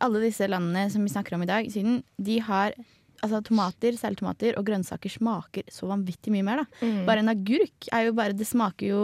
[0.00, 2.74] Alle disse landene som vi snakker om i dag, siden, Syden, de har
[3.22, 6.62] altså, tomater, særlig tomater, og grønnsaker smaker så vanvittig mye mer.
[6.62, 6.86] Da.
[6.86, 7.02] Mm.
[7.08, 9.02] Bare en agurk er jo bare Det smaker jo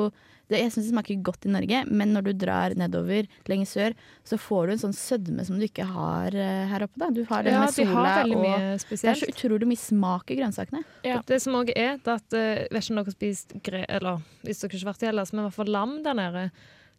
[0.51, 3.95] det, Jeg syns det smaker godt i Norge, men når du drar nedover lenger sør,
[4.29, 7.01] så får du en sånn sødme som du ikke har eh, her oppe.
[7.01, 7.09] Da.
[7.17, 10.35] Du har det Ja, med de sola har og Det er så utrolig mye smak
[10.35, 10.85] i grønnsakene.
[11.07, 11.23] Ja.
[11.25, 14.21] Det som òg er, det at uh, vet ikke om dere har spist gre Eller
[14.45, 16.45] hvis dere ikke har vært i Hellas, men i hvert fall lam der nede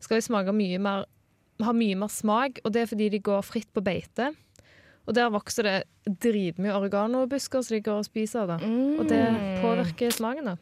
[0.03, 1.05] skal jo smake mye mer
[1.63, 4.33] ha mye mer smak, og det er fordi de går fritt på beite.
[5.05, 5.75] Og der vokser det
[6.21, 8.55] dritmye oreganobusker som de går og spiser av.
[8.55, 8.71] da.
[8.99, 9.21] Og det
[9.61, 10.45] påvirker smaken.
[10.53, 10.57] da.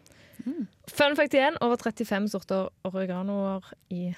[0.92, 4.10] Fun fact igjen, over 35 sorter oreganoer i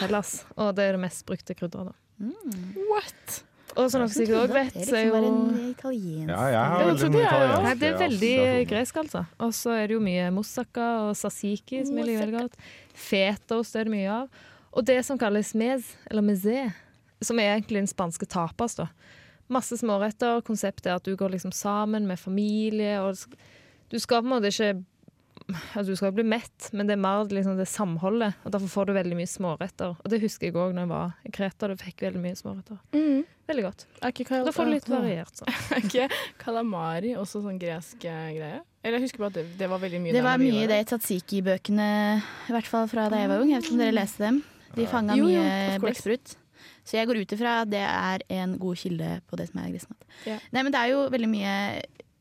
[0.00, 0.44] Hellas.
[0.56, 1.92] Og det er det mest brukte krydderet.
[1.92, 2.26] da.
[2.90, 3.44] What?
[3.78, 6.86] Og som dere sikkert òg vet, så er liksom jo italiensk Ja, jeg har Ja,
[6.90, 7.62] mye det er.
[7.62, 9.22] Nei, det er veldig gresk, altså.
[9.38, 12.58] Og så er det jo mye moussaka og sasiki, som jeg liker veldig godt.
[13.06, 14.42] Fetaost er det mye av.
[14.74, 16.72] Og det som kalles mez, eller mezé,
[17.22, 18.88] som er egentlig den spanske tapas, da.
[19.50, 20.44] Masse småretter.
[20.46, 23.18] Konseptet er at du går liksom sammen med familie, og
[23.90, 24.72] du skal på en måte ikke
[25.50, 28.36] Altså, du skal bli mett, men det er mer liksom det samholdet.
[28.44, 29.96] Og Derfor får du veldig mye småretter.
[29.98, 31.70] Og det husker jeg òg når jeg var i Kreta.
[31.70, 32.78] Du fikk veldig mye småretter.
[32.94, 33.24] Mm.
[33.50, 33.86] Veldig godt.
[34.06, 35.40] Okay, Da får du litt variert.
[35.40, 35.50] sånn.
[35.80, 36.06] okay.
[36.42, 38.60] Kalamari, også sånn gresk eh, greie?
[38.84, 40.76] Eller jeg husker bare at det, det var veldig mye Det var mye i der.
[40.76, 41.88] det i Tatsiki-bøkene,
[42.20, 43.50] i hvert fall fra da jeg var ung.
[43.50, 44.42] Jeg vet ikke om dere leste dem.
[44.76, 46.36] De fanga mye blekksprut.
[46.84, 49.70] Så jeg går ut ifra at det er en god kilde på det som er
[49.72, 50.04] grisnatt.
[50.26, 50.38] Ja.
[50.52, 51.56] Nei, men det er jo veldig mye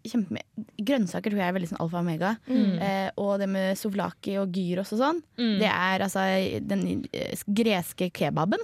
[0.10, 0.42] kjempe,
[0.80, 2.30] Grønnsaker tror jeg er veldig sånn alfa og omega.
[2.48, 2.80] Mm.
[2.82, 5.56] Eh, og det med souvlaki og gyros og sånn, Mm.
[5.60, 6.24] det er altså
[6.68, 8.60] den eh, greske kebaben.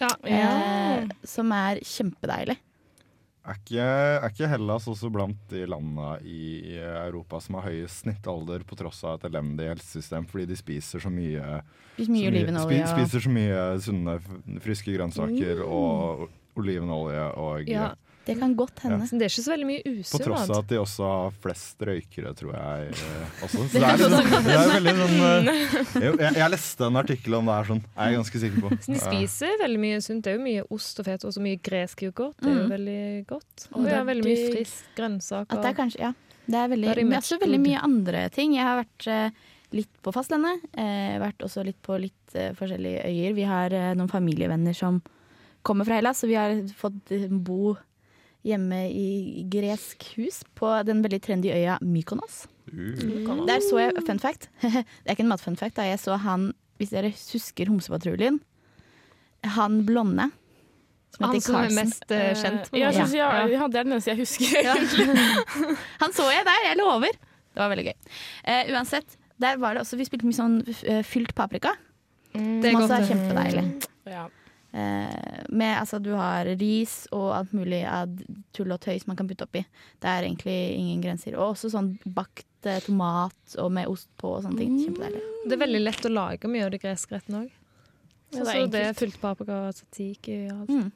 [0.00, 0.10] Ja.
[0.26, 2.56] Eh, som er kjempedeilig.
[3.44, 8.64] Er ikke, er ikke Hellas også blant de landene i Europa som har høyest snittalder
[8.64, 11.58] på tross av et elendig helsesystem, fordi de spiser så mye
[11.98, 12.78] Spiser mye så olivenolje.
[12.86, 14.14] spi- Spiser så mye sunne,
[14.64, 16.24] friske grønnsaker og
[16.56, 17.90] olivenolje og Ja.
[18.24, 19.04] Det kan godt hende.
[19.04, 19.18] Ja.
[19.20, 22.30] det er ikke så veldig mye På tross av at de også har flest røykere,
[22.38, 23.64] tror jeg eh, også.
[23.72, 25.50] Så det er, liksom, det er veldig sånn eh,
[26.06, 27.82] jeg, jeg, jeg leste en artikkel om det her, sånn.
[27.94, 28.72] Er jeg ganske sikker på.
[28.86, 30.24] Så de spiser veldig mye sunt.
[30.24, 32.36] Det er jo mye ost og fett og så mye gresk yoghurt.
[32.40, 32.70] Det er jo Mm.
[32.76, 33.66] veldig godt.
[33.74, 35.52] Og det er veldig mye frisk grønnsaker.
[35.58, 36.12] At det er kanskje, ja.
[36.46, 38.54] Det er veldig, men også veldig mye andre ting.
[38.56, 39.42] Jeg har vært eh,
[39.76, 40.64] litt på fastlandet.
[40.80, 43.34] Eh, vært også litt på litt eh, forskjellige øyer.
[43.36, 45.00] Vi har eh, noen familievenner som
[45.64, 47.12] kommer fra Hellas, så vi har fått
[47.44, 47.74] bo
[48.44, 52.44] hjemme i gresk hus på den veldig trendy øya Mykonos.
[52.72, 53.44] Mm.
[53.48, 56.52] Der så jeg, fun fact, det er ikke en matfun fact, da jeg så han,
[56.80, 58.40] hvis dere husker Homsepatruljen,
[59.56, 60.30] han blonde.
[61.14, 63.42] Som Han som er mest uh, kjent Ja, jeg synes, ja, Ja.
[63.46, 64.66] ja, det er den eneste jeg husker.
[66.02, 67.12] Han så jeg der, jeg lover.
[67.54, 68.08] Det var veldig gøy.
[68.48, 71.76] Uh, uansett, der var det også, vi spilte mye sånn uh, fylt paprika.
[72.34, 72.96] Det er som også godt.
[72.98, 73.64] er kjempedeilig.
[74.10, 74.24] Ja.
[74.74, 78.10] Eh, med, altså, du har ris og alt mulig av
[78.56, 79.62] tull og tøys man kan putte oppi.
[80.02, 81.36] Det er egentlig ingen grenser.
[81.38, 84.80] Og også sånn bakt eh, tomat og med ost på og sånne ting.
[84.82, 85.22] Kjempedeilig.
[85.44, 87.52] Det er veldig lett å lage mye av de greske rettene òg.
[88.34, 90.74] Ja, det er Så det er fylt paprika, tzatziki og alt.
[90.74, 90.90] Mm.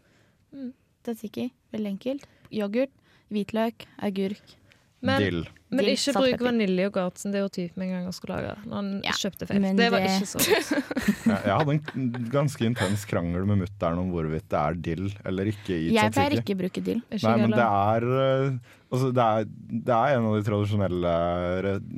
[0.58, 0.72] Mm.
[1.06, 2.26] Tzatziki, veldig enkelt.
[2.58, 2.94] Yoghurt,
[3.30, 4.56] hvitløk, agurk.
[5.00, 5.44] Men, Dill.
[5.70, 8.54] men Dill, ikke bruk vaniljeyoghurt, som det var typen en gang jeg skulle lage.
[8.66, 9.60] Når han Ja, kjøpte feil.
[9.62, 10.40] men Det var ikke så.
[10.42, 15.52] Jeg, jeg hadde en ganske intens krangel med mutter'n om hvorvidt det er dill eller
[15.52, 16.98] ikke i Jeg pleier ikke å bruke dill.
[17.14, 19.46] Nei, men det er, eh, altså det er
[19.86, 21.14] Det er en av de tradisjonelle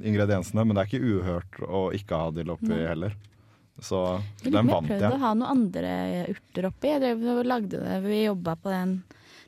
[0.05, 2.83] ingrediensene, men det er ikke uhørt å ikke ha dill oppi Nei.
[2.85, 3.17] heller.
[3.81, 4.03] Så
[4.45, 5.95] den vant jeg prøvde å ha noen andre
[6.35, 6.91] urter oppi.
[6.93, 7.97] Jeg drev og lagde det.
[8.05, 8.99] Vi jobba på en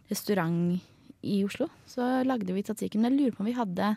[0.08, 0.80] restaurant
[1.22, 1.68] i Oslo.
[1.86, 2.98] Så lagde vi tzatziki.
[3.00, 3.94] Men jeg lurer på om vi hadde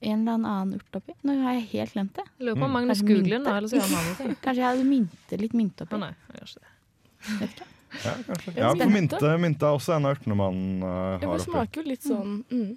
[0.00, 1.14] en eller annen urt oppi.
[1.26, 2.26] Nå har jeg helt glemt det.
[2.38, 2.76] Jeg lurer på om Mm.
[2.76, 4.36] Magnus googler nå, eller så gjør han andre.
[4.44, 5.96] Kanskje jeg hadde mynte, litt mynte oppi.
[5.96, 6.04] oppi.
[6.04, 6.74] nei, jeg gjør ikke det.
[7.40, 7.68] Vet ikke.
[7.88, 8.52] Ja, kanskje.
[8.52, 11.30] Ja, for mynte, mynte er også en av urtene man uh, har oppi.
[11.32, 12.68] det smaker jo litt sånn mm.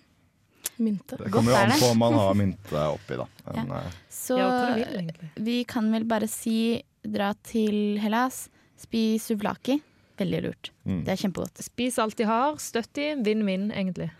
[0.80, 1.20] mynte.
[1.20, 3.28] Det kommer jo an på om man har mynte oppi, da.
[3.52, 3.82] Men, ja.
[4.10, 5.32] Så vil, egentlig.
[5.36, 6.58] vi kan vel bare si
[7.04, 8.46] dra til Hellas,
[8.80, 9.82] spis souvlaki.
[10.22, 10.72] Veldig lurt.
[10.86, 11.02] mm.
[11.08, 11.64] Det er kjempegodt.
[11.66, 14.12] Spis alt de har, støtt de, vinn-vinn, egentlig.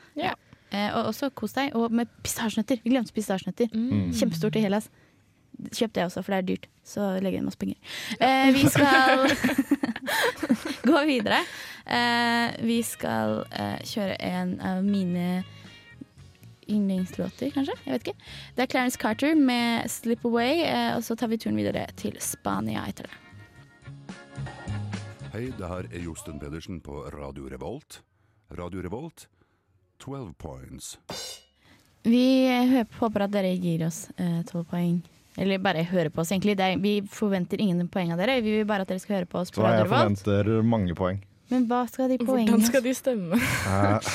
[0.72, 1.74] Eh, og også kos deg.
[1.76, 2.80] Og med pistasjenøtter.
[2.84, 3.72] Vi glemte pistasjenøtter.
[3.76, 4.12] Mm.
[4.16, 4.90] Kjempestort i Hellas.
[5.76, 6.68] Kjøp det også, for det er dyrt.
[6.88, 7.78] Så legger jeg inn masse penger.
[8.18, 9.28] Eh, vi skal
[10.90, 11.42] gå videre.
[11.86, 15.44] Eh, vi skal eh, kjøre en av mine
[16.72, 17.76] yndlingslåter, kanskje.
[17.86, 18.30] Jeg vet ikke.
[18.56, 22.16] Det er Clarence Carter med 'Slip Away', eh, og så tar vi turen videre til
[22.24, 23.18] Spania etter det.
[25.32, 28.02] Hei, det her er Josten Pedersen på Radio Revolt.
[28.58, 29.28] Radio Revolt,
[30.04, 30.98] 12 points.
[32.04, 32.24] Vi
[33.00, 34.08] håper at dere gir oss
[34.50, 34.98] tolv poeng.
[35.40, 36.58] Eller bare høre på oss, egentlig.
[36.60, 38.42] Det er, vi forventer ingen poeng av dere.
[38.44, 41.22] Vi vil bare at dere skal høre på oss på Så jeg forventer mange poeng.
[41.52, 43.40] Men hva skal de Hvordan skal de stemme?
[43.40, 44.12] Eh,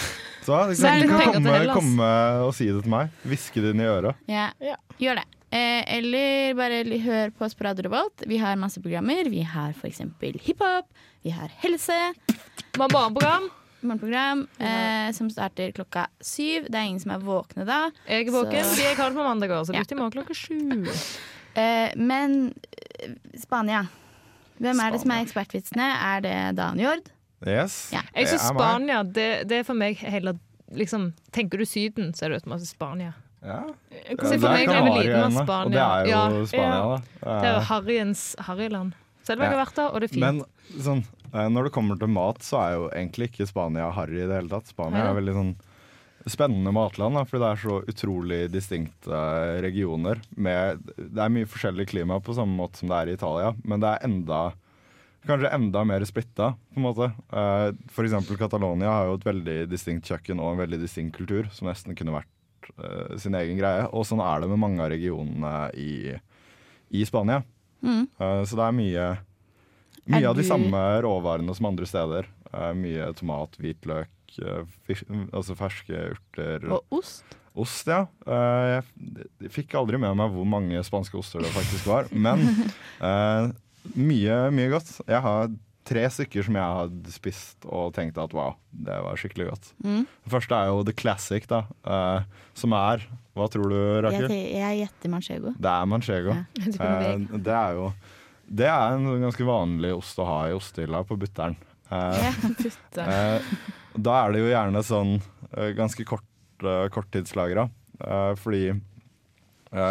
[0.47, 2.11] Så du er kan, du kan komme, komme
[2.45, 3.09] og si det til meg.
[3.27, 4.21] Hviske det inn i øret.
[4.31, 4.77] Ja, Ja.
[5.01, 5.25] gjør det.
[5.51, 8.25] Eh, eller bare hør på Radio Revolt.
[8.27, 9.29] Vi har masse programmer.
[9.31, 10.01] Vi har f.eks.
[10.43, 10.89] hiphop.
[11.23, 11.99] Vi har helse.
[12.27, 13.47] Vi har morgenprogram.
[13.87, 16.67] Morgenprogram eh, som starter klokka syv.
[16.71, 17.91] Det er ingen som er våkne da.
[18.09, 19.81] Jeg er våken, Så- de jeg har det på mandag så Ja.
[19.81, 20.87] lytt i morgen klokka sju.
[21.57, 22.53] Eh, men
[23.01, 23.87] eh, Spania.
[24.61, 25.87] Hvem er det som er ekspertvitsene?
[26.05, 27.07] Er det Dan Jord?
[27.47, 27.91] Yes.
[27.95, 28.03] Ja.
[28.15, 28.61] Jeg meg.
[28.61, 30.37] Spania, det, det er for meg heller
[30.77, 33.15] liksom, Tenker du Syden, så er det automatisk Spania.
[33.43, 33.63] Ja.
[33.67, 35.65] Så Ja, for meg er liten av Spania.
[35.67, 36.97] Og det er jo Ja, Spania, da.
[36.97, 38.93] Det er jo Eh, Harryens Harryland.
[39.27, 39.65] Selv har jeg Ja.
[39.65, 40.21] vært der, og det er fint.
[40.21, 40.45] Men
[40.83, 44.27] sånn, eh, når det kommer til mat, så er jo egentlig ikke Spania harry i
[44.27, 44.67] det hele tatt.
[44.67, 45.11] Spania ja.
[45.11, 45.57] er veldig sånn
[46.27, 50.21] spennende matland, da, fordi det er så utrolig distinkte regioner.
[50.37, 53.81] Med, det er mye forskjellig klima på samme måte som det er i Italia, men
[53.81, 54.53] det er enda
[55.27, 57.07] Kanskje enda mer splitta, på en måte.
[57.91, 58.39] F.eks.
[58.39, 62.15] Catalonia har jo et veldig distinkt kjøkken og en veldig distinkt kultur, som nesten kunne
[62.15, 62.31] vært
[62.79, 63.87] eh, sin egen greie.
[63.93, 66.15] Og sånn er det med mange av regionene i,
[66.91, 67.43] i Spania.
[67.83, 68.07] Mm.
[68.19, 69.07] Uh, Så det er mye
[70.07, 72.29] Mye Er av de du- samme råvarene som andre steder.
[72.55, 74.09] Uh, mye tomat, hvitløk,
[75.35, 76.63] altså ferske urter.
[76.71, 77.25] Og ost?
[77.57, 78.05] Ost, ja.
[78.29, 82.07] Jeg, fikk aldri med meg hvor mange spanske oster det faktisk var.
[82.13, 82.45] Men
[83.97, 84.91] mye, mye godt.
[85.09, 85.51] Jeg har
[85.87, 89.69] tre stykker som jeg har spist og tenkt at wow, det var skikkelig godt.
[89.85, 90.03] Mm.
[90.25, 91.63] Det første er jo the classic, da.
[91.87, 92.27] Uh,
[92.59, 93.05] som er
[93.37, 94.31] Hva tror du, Rakel?
[94.33, 95.53] jeg gjetter manchego.
[95.61, 96.37] Det er manchego.
[96.37, 96.45] Ja.
[96.77, 97.87] Uh, det er det jo
[98.63, 101.57] Det er en ganske vanlig ost å ha i ostehylla på butter'n.
[101.87, 102.19] Uh,
[102.99, 103.51] eh,
[103.95, 105.13] da er det jo gjerne sånn
[105.79, 106.27] ganske kort,
[106.67, 107.69] uh, korttidslagra.
[108.03, 108.75] eh, fordi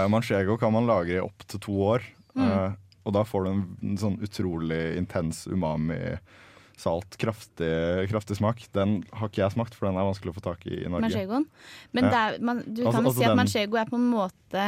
[0.10, 2.04] manchego kan man lagre i opptil to år.
[2.36, 2.72] eh,
[3.06, 6.18] og da får du en, en sånn utrolig intens umami.
[6.76, 7.70] Salt, kraftig,
[8.12, 8.66] kraftig smak.
[8.76, 11.06] Den har ikke jeg smakt, for den er vanskelig å få tak i i Norge.
[11.08, 11.46] Manchegoen.
[11.96, 13.96] Men der, er, man, du Altså- kan jo altså si at den- manchego er på
[13.96, 14.66] en måte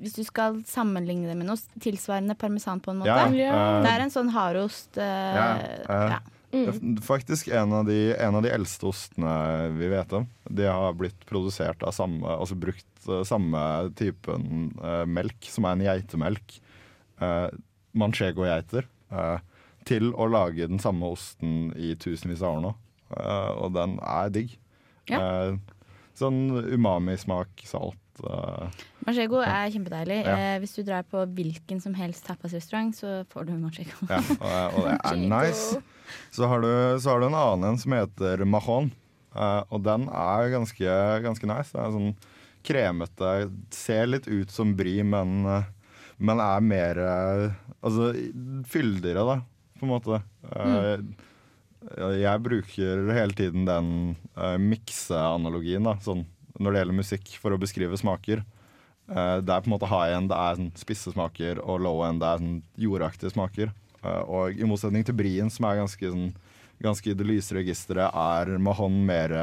[0.00, 3.06] Hvis du skal sammenligne det med noe tilsvarende parmesan på en måte.
[3.08, 3.78] Ja, Ja.
[3.78, 5.48] eh, Det er en sånn hardost Uh, Ja,
[5.88, 6.18] uh, ja.
[6.54, 6.98] Mm.
[7.02, 10.26] Faktisk en av, de, en av de eldste ostene vi vet om.
[10.48, 15.72] De har blitt produsert av samme Altså brukt eh, samme typen uh, melk, som er
[15.72, 16.60] en geitemelk,
[17.24, 17.48] uh,
[17.96, 19.38] manchego-geiter, uh,
[19.88, 22.74] til å lage den samme osten i tusenvis av år nå.
[23.14, 24.54] Uh, og den er digg.
[25.10, 25.18] Ja.
[25.20, 25.56] Eh,
[26.16, 27.98] sånn umami-smak, salt.
[28.24, 30.16] eh, Manchego er kjempedeilig.
[30.24, 30.36] Ja.
[30.38, 34.06] Eh, hvis du drar på hvilken som helst tapasrestaurant, så får du manchego.
[34.08, 35.82] Ja, og, og det er nice.
[36.32, 36.70] Så har, du,
[37.04, 38.88] så har du en annen en som heter Mahon.
[39.36, 40.96] eh, og den er ganske,
[41.28, 41.74] ganske nice.
[41.76, 42.14] Det er sånn
[42.64, 43.34] kremete.
[43.76, 45.68] Ser litt ut som brie, men, eh,
[46.18, 48.14] men er mer eh, Altså
[48.70, 49.34] fyldigere, da,
[49.76, 50.20] på en måte.
[50.48, 51.10] Mm.
[52.16, 53.90] Jeg bruker hele tiden den
[54.38, 56.22] uh, mikseanalogien, da, sånn
[56.56, 58.40] når det gjelder musikk, for å beskrive smaker.
[59.10, 62.02] Eh, det er på en måte high end, det er sånn spisse smaker, og low
[62.06, 63.72] end, det er sånn jordaktige smaker.
[64.00, 66.30] Eh, og i motsetning til brien, som er ganske, sånn,
[66.84, 69.36] ganske i det lyse registeret, er mahon mer,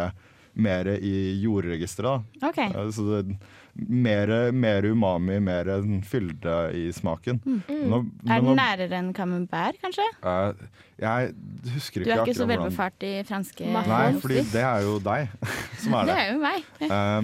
[0.54, 2.28] mer i jordregisteret.
[2.42, 2.72] Okay.
[2.72, 2.78] Ok.
[2.80, 3.42] Eh, så det
[3.76, 7.40] mer, mer umami, mer en fylde i smaken.
[7.46, 8.12] Nå- Mm.
[8.30, 10.06] Er den nå- nærere enn camembert, kanskje?
[10.24, 10.54] Uh,
[11.00, 11.34] jeg
[11.74, 15.30] husker ikke Du er ikke så velbefart i franske Nei, fordi det er jo deg
[15.82, 16.18] som er Det det.
[16.18, 16.64] er jo meg.
[16.82, 17.22] uh,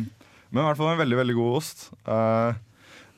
[0.52, 1.90] men i hvert fall en veldig, veldig god ost.
[2.08, 2.54] Uh,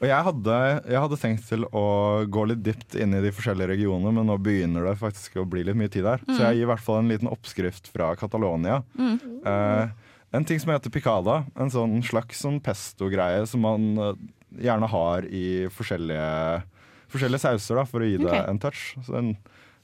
[0.02, 0.58] og jeg hadde,
[0.90, 4.38] jeg hadde tenkt til å gå litt dypt inn i de forskjellige regionene, men nå
[4.42, 6.22] begynner det faktisk å bli litt mye tid der.
[6.26, 8.78] Så jeg gir i hvert fall en liten oppskrift fra Catalonia.
[8.98, 9.90] Eh,
[10.32, 11.44] en ting som heter picada.
[11.60, 14.20] En sånn slags sånn pesto-greie som man eh,
[14.66, 16.62] gjerne har i forskjellige,
[17.14, 18.46] forskjellige sauser da, for å gi det okay.
[18.50, 18.84] en touch.
[19.06, 19.34] Så en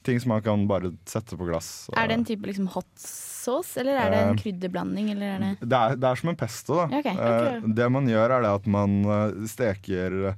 [0.05, 1.87] ting som man kan bare sette på glass.
[1.97, 5.09] Er det en type liksom hot sauce, eller er det en Eh, krydderblanding?
[5.15, 6.77] Eller er det Det er, det er som en pesto.
[6.77, 6.99] Da.
[6.99, 9.01] Okay, Eh, det man gjør, er det at man
[9.49, 10.35] steker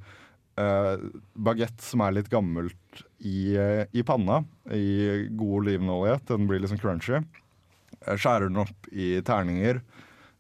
[0.57, 0.95] uh,
[1.35, 2.79] bagett som er litt gammelt,
[3.19, 3.57] i,
[3.93, 4.43] i panna
[4.73, 7.21] i god olivenolje den blir liksom crunchy.
[8.05, 9.81] Skjærer den opp i terninger.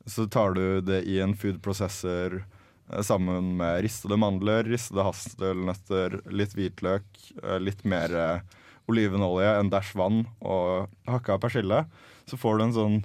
[0.07, 6.21] Så tar du det i en food processor eh, sammen med ristede mandler, ristede hastelnøtter,
[6.31, 7.07] litt hvitløk,
[7.43, 11.83] eh, litt mer eh, olivenolje, en dash vann og hakka persille.
[12.27, 12.97] Så får du en sånn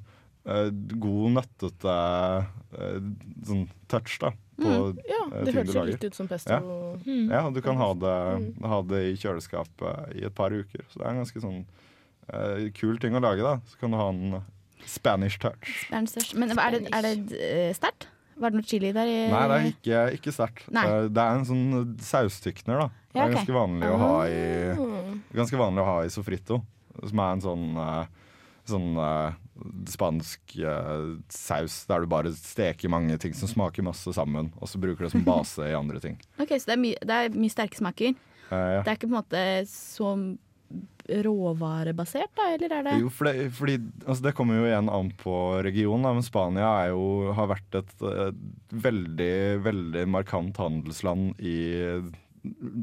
[0.46, 1.98] eh, god, nøttete
[2.78, 3.10] eh,
[3.48, 4.72] sånn touch da, på
[5.08, 6.54] Ja, eh, det jo litt ut som pesto.
[6.54, 6.62] Ja.
[7.02, 7.30] Mm.
[7.30, 8.16] Ja, du kan ha det,
[8.62, 10.86] ha det i kjøleskapet i et par uker.
[10.88, 11.64] Så det er en ganske sånn
[12.32, 13.56] eh, kul ting å lage, da.
[13.70, 14.42] Så kan du ha en
[14.86, 15.86] Spanish touch.
[15.90, 16.36] Største.
[16.38, 18.08] Men er det, er det eh, sterkt?
[18.42, 19.06] Var det noe chili der?
[19.06, 20.64] i- Nei, det er ikke, ikke sterkt.
[20.72, 22.88] Eh, Det er en sånn saustykner, da.
[23.12, 25.20] Det er ganske vanlig å ha i Mm.
[25.34, 26.62] Ganske vanlig å ha i sofrito.
[27.06, 28.08] Som er en sånn
[28.62, 29.32] Sånn, uh,
[29.90, 34.78] spansk uh, saus der du bare steker mange ting som smaker masse sammen, og så
[34.78, 36.14] bruker det som base i andre ting.
[36.38, 38.14] Ok, Så det er, my det er mye sterke smaker.
[38.52, 38.82] Uh, ja.
[38.86, 40.12] Det er ikke på en måte så
[41.26, 42.48] råvarebasert, da?
[42.54, 46.08] Eller er det Jo, for det, fordi, altså det kommer jo igjen an på regionen,
[46.18, 47.94] men Spania er jo, har vært et,
[48.28, 48.42] et
[48.88, 51.56] veldig, veldig markant handelsland i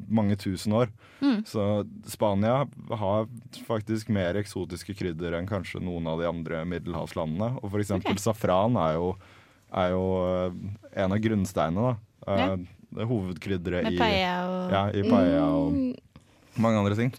[0.07, 0.87] mange tusen år.
[1.19, 1.41] Mm.
[1.43, 1.63] Så
[2.07, 2.61] Spania
[3.01, 3.27] har
[3.67, 7.57] faktisk mer eksotiske krydder enn kanskje noen av de andre middelhavslandene.
[7.59, 8.23] Og for eksempel Ok.
[8.23, 9.09] safran er jo,
[9.75, 10.59] er jo eh,
[11.03, 11.95] en av grunnsteinene.
[12.23, 12.37] Da.
[12.39, 12.51] Ja.
[12.53, 15.75] Eh, Det er hovedkrydderet i, ja, i paella og
[16.57, 17.11] mange andre ting.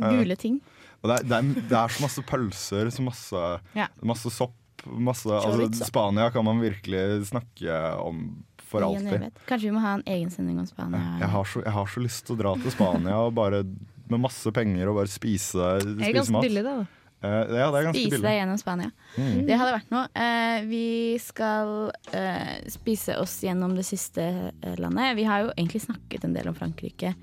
[0.00, 0.60] Eh, gule ting?
[1.02, 3.42] og det, er, det, er, det er så masse pølser, så masse,
[3.76, 3.88] Ja.
[4.02, 4.54] masse sopp.
[4.86, 9.32] Masse, altså, Spania kan man virkelig snakke om for alltid.
[9.48, 11.00] Kanskje vi må ha en egen sending om Spania?
[11.22, 13.64] Jeg har, så, jeg har så lyst til å dra til Spania bare
[14.06, 16.46] med masse penger og bare spise, Det er spise ganske mat.
[16.46, 16.76] billig, da.
[17.24, 18.22] Uh, ja, det er ganske Spise billig.
[18.28, 18.90] deg gjennom Spania.
[19.16, 19.38] Mm.
[19.48, 20.06] Det hadde vært noe.
[20.14, 20.84] Uh, vi
[21.24, 21.72] skal
[22.12, 24.26] uh, spise oss gjennom det siste
[24.78, 25.16] landet.
[25.18, 27.14] Vi har jo egentlig snakket en del om Frankrike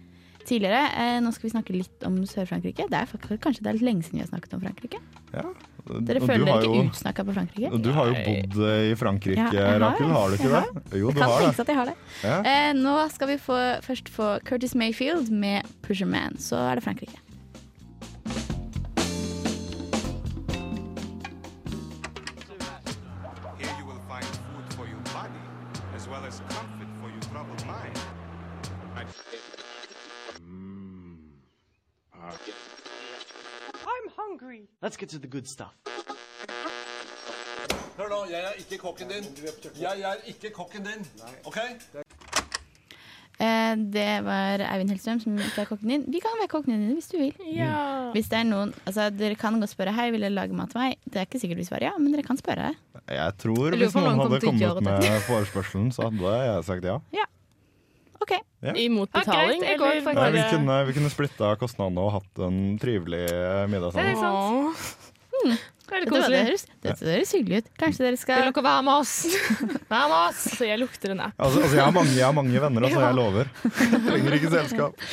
[0.50, 0.82] tidligere.
[0.98, 2.88] Eh, nå skal vi snakke litt om Sør-Frankrike.
[2.90, 5.00] Det er faktisk, kanskje det er litt lenge siden vi har snakket om Frankrike.
[5.34, 5.44] Ja.
[5.84, 7.70] Dere Og føler dere jo- ikke utsnakka på Frankrike?
[7.74, 10.08] og Du har jo bodd eh, i Frankrike, Ja, har Rakel.
[10.16, 11.00] Har du ikke det?
[11.02, 11.96] Jo, Det kan tenkes at jeg har det.
[12.24, 12.38] Ja.
[12.54, 16.38] Eh, nå skal vi få, først få Curtis Mayfield med Pusher Man.
[16.40, 17.20] Så er det Frankrike.
[34.34, 34.68] Hungry.
[34.82, 35.74] Let's get to the good stuff.
[37.98, 39.26] Hør nå, jeg er ikke kokken din.
[39.82, 41.06] Jeg er ikke kokken din.
[41.46, 41.60] OK?
[43.44, 46.06] Eh, det var Eivind Hellstrøm som ikke er kokken din.
[46.10, 47.36] Vi kan være kokken din hvis du vil.
[47.54, 48.10] Ja.
[48.16, 50.82] Hvis det er noen, altså Dere kan godt spørre Hei, vil dere lage mat til
[50.82, 50.98] meg.
[51.06, 52.74] Det er ikke sikkert vi svarer ja, men dere kan spørre.
[53.10, 56.98] Jeg tror Jeg hvis noen noen hadde kommet med forespørselen, så hadde jeg sagt ja.
[57.14, 57.30] ja.
[58.24, 58.34] OK.
[58.64, 58.74] Ja.
[58.80, 63.26] Imot Ja, greit, eller Nei, vi, kunne, vi kunne splitta kostnadene og hatt en trivelig
[63.72, 64.74] middag Det er sammen.
[64.78, 65.70] sant.
[65.94, 66.64] Veldig Det, høres,
[67.04, 67.68] høres hyggelig ut.
[67.78, 69.14] Kanskje dere Vil skal dere være med oss?
[69.92, 70.40] Vær med oss!
[70.56, 71.36] Så jeg lukter en app.
[71.38, 73.52] Altså, altså jeg, har mange, jeg har mange venner, altså, jeg lover.
[74.08, 75.06] Trenger ikke selskap.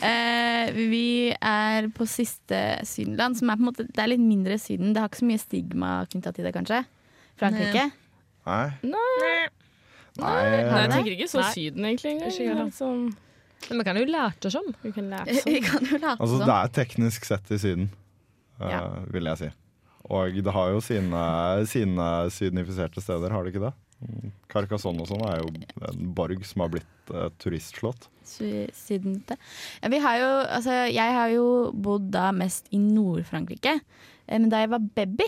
[0.00, 1.04] Uh, Vi
[1.36, 4.96] er på siste Sydenland, som er på en måte Det er litt mindre Syden.
[4.96, 6.82] Det har ikke så mye stigma knytta til det, kanskje.
[7.36, 7.86] Frankrike.
[8.48, 8.66] Nei.
[8.88, 9.36] Nei.
[10.18, 10.32] Nei,
[10.66, 11.52] Nei, jeg tenker ikke så Nei.
[11.52, 12.12] Syden, egentlig.
[12.16, 12.56] Ikke engang.
[12.56, 12.72] heller.
[12.72, 13.14] Sånn,
[13.70, 14.68] Men vi kan jo lære oss om.
[14.82, 15.64] vi kan lære Vi sånn.
[15.70, 16.46] kan jo late Altså, som.
[16.46, 17.88] det er teknisk sett i Syden,
[18.60, 18.82] eh, Ja.
[19.12, 19.50] vil jeg si.
[20.08, 23.72] Og det har jo sine, sine sydenifiserte steder, har det ikke det?
[24.06, 25.48] Mm, Carcassonne og sånn er jo
[25.88, 28.06] en borg som har blitt eh, turistslott.
[28.22, 29.36] Sy- Sydente.
[29.82, 33.80] Ja, vi har jo, altså, jeg har jo bodd da mest i Nord-Frankrike.
[34.28, 35.24] Eh, Men da jeg var baby,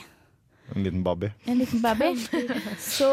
[0.74, 1.30] En liten baby.
[1.46, 2.12] en liten baby,
[2.96, 3.08] så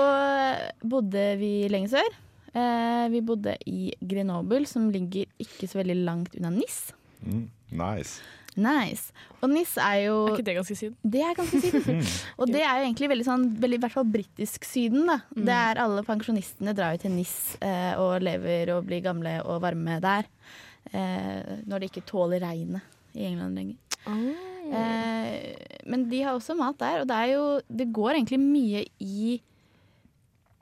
[0.84, 2.16] bodde vi lenge sør.
[2.56, 6.94] Eh, vi bodde i Grenoble, som ligger ikke så veldig langt unna Nis.
[7.26, 8.22] Mm, nice.
[8.56, 9.12] Nice.
[9.44, 10.96] Og Nis er jo Er ikke det ganske Syden?
[11.04, 11.98] Det er ganske syden.
[12.40, 15.04] Og det er jo egentlig veldig sånn, veldig, i hvert fall britisk Syden.
[15.12, 15.18] da.
[15.36, 19.60] Det er Alle pensjonistene drar jo til Nis eh, og lever og blir gamle og
[19.66, 20.30] varme der.
[20.94, 23.76] Eh, når de ikke tåler regnet i England lenger.
[24.74, 29.42] Eh, men de har også mat der, og det jo Det går egentlig mye i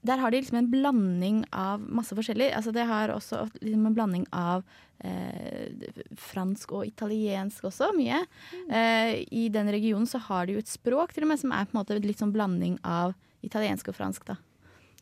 [0.04, 2.52] Der har de liksom en blanding av masse forskjellig.
[2.52, 4.66] Altså det har også liksom en blanding av
[5.00, 5.72] eh,
[6.20, 8.20] fransk og italiensk også, mye.
[8.68, 11.63] Eh, I den regionen så har de jo et språk til og med som er
[11.63, 13.16] på en måte litt sånn blanding av
[13.48, 14.36] italiensk og fransk, da.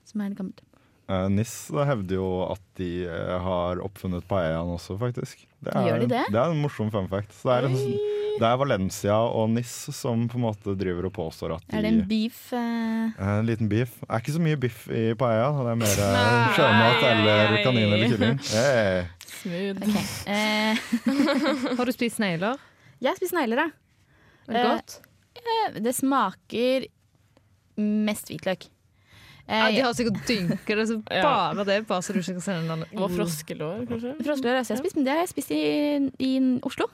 [0.06, 0.62] Som er litt gammelt.
[1.12, 5.42] Eh, NIS hevder jo at de eh, har oppfunnet paellaen også, faktisk.
[5.62, 6.22] Det er, Gjør de det?
[6.32, 7.34] Det er en morsom fun fact.
[7.36, 11.14] Så det, er en, det er Valencia og NIS som på en måte driver og
[11.18, 13.12] påstår at de Er det en beef Uh...
[13.22, 13.98] En liten beef.
[14.02, 15.52] Det er ikke så mye biff i paella.
[15.66, 15.94] Det er mer
[16.56, 18.42] sjømat eller kanin eller kylling.
[18.52, 19.06] Hey.
[19.42, 19.82] Smooth.
[19.82, 20.06] Okay.
[20.30, 20.74] Uh...
[21.80, 22.60] Har du spist snegler?
[23.02, 23.70] jeg spiser negler, da.
[24.48, 24.98] Er det godt?
[25.42, 26.86] Eh, Det smaker
[27.82, 28.68] mest hvitløk.
[29.48, 30.76] Eh, Ja, de har sikkert dynker.
[30.82, 31.24] det, så Ja.
[31.54, 34.16] bare det, bare så du ikke kan sende den Og froskelår, kanskje?
[34.24, 35.62] Froskelår har jeg spist, men det har jeg spist i,
[36.20, 36.32] i
[36.64, 36.88] Oslo.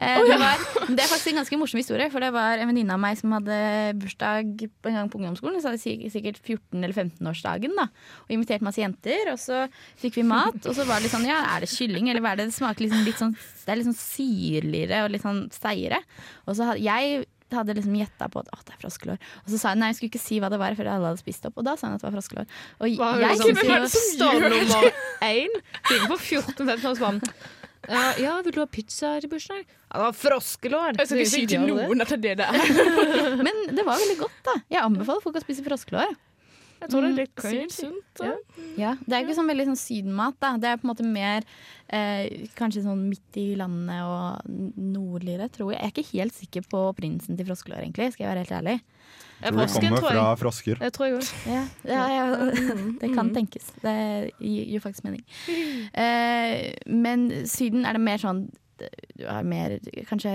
[0.00, 0.58] Eh, det, var,
[0.96, 3.34] det er faktisk en ganske morsom historie, for det var en venninne av meg som
[3.36, 3.58] hadde
[4.00, 5.60] bursdag en gang på ungdomsskolen.
[5.62, 7.86] Så hadde jeg sikkert 14- eller 15-årsdagen, da.
[8.26, 9.30] Og inviterte masse jenter.
[9.34, 9.66] Og så
[10.00, 12.32] fikk vi mat, og så var det litt sånn ja, er det kylling, eller hva
[12.34, 12.48] er det?
[12.50, 16.00] Det smaker liksom litt sånn Det er litt sånn syrligere og litt sånn seigere.
[16.48, 19.18] Og så hadde jeg hadde liksom gjetta på at å, det er froskelår.
[19.44, 21.22] Og så sa hun nei, jeg skulle ikke si hva det var før alle hadde
[21.22, 21.56] spist opp.
[21.58, 22.46] Og da sa hun at det var froskelår.
[22.80, 24.92] Og Hva jeg det synes jo- står nummer
[25.26, 25.56] én?
[26.10, 27.48] På 14-15 år, så uh,
[27.90, 29.62] Ja, ja, vil du ha pizza til bursdag?
[29.64, 30.98] Ja, det var froskelår!
[31.00, 33.40] Jeg skal ikke si til noen at det er det det er.
[33.40, 34.54] Men det var veldig godt, da.
[34.70, 36.12] Jeg anbefaler folk å spise froskelår.
[36.80, 38.22] Jeg tror det er litt Sykt sunt.
[38.24, 38.34] Ja.
[38.78, 40.38] Ja, Det er ikke sånn veldig sånn sydenmat.
[40.40, 41.44] da Det er på en måte mer
[41.92, 44.48] eh, kanskje sånn midt i landet og
[44.80, 45.80] nordligere, tror jeg.
[45.80, 48.12] Jeg er ikke helt sikker på opprinnelsen til froskelår, egentlig.
[48.14, 48.78] Skal jeg være helt ærlig.
[49.40, 50.80] Jeg Tror det kommer tror fra frosker.
[50.80, 51.28] Det tror jeg òg.
[51.48, 52.24] Ja, ja, ja,
[53.00, 53.70] det kan tenkes.
[53.80, 53.94] Det
[54.38, 55.24] gir faktisk mening.
[55.94, 58.48] Eh, men Syden er det mer sånn
[58.80, 59.74] du har mer,
[60.08, 60.30] Kanskje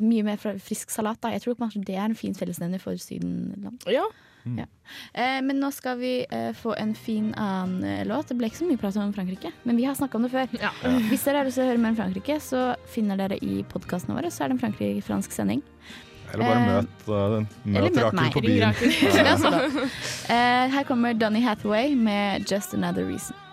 [0.00, 1.20] mye mer frisk salat.
[1.20, 1.34] Da.
[1.34, 3.84] Jeg tror kanskje det er en fin fellesnevner for Sydenland.
[3.92, 4.06] Ja.
[4.44, 4.66] Ja.
[5.12, 8.30] Eh, men nå skal vi eh, få en fin annen eh, låt.
[8.30, 10.54] Det ble ikke så mye prat om Frankrike, men vi har snakka om det før.
[10.60, 10.72] Ja.
[11.10, 14.16] Hvis dere har lyst til å høre mer om Frankrike, så finner dere i podkastene
[14.18, 14.32] våre.
[14.32, 15.64] Så er det en fransk sending.
[16.32, 18.62] Eller bare Eh, møt, uh, møt møt Rakel på byen.
[18.68, 18.90] Rakel.
[19.44, 19.86] Bra.
[20.30, 23.49] Eh, her kommer Donny Hathaway med 'Just Another Reason'.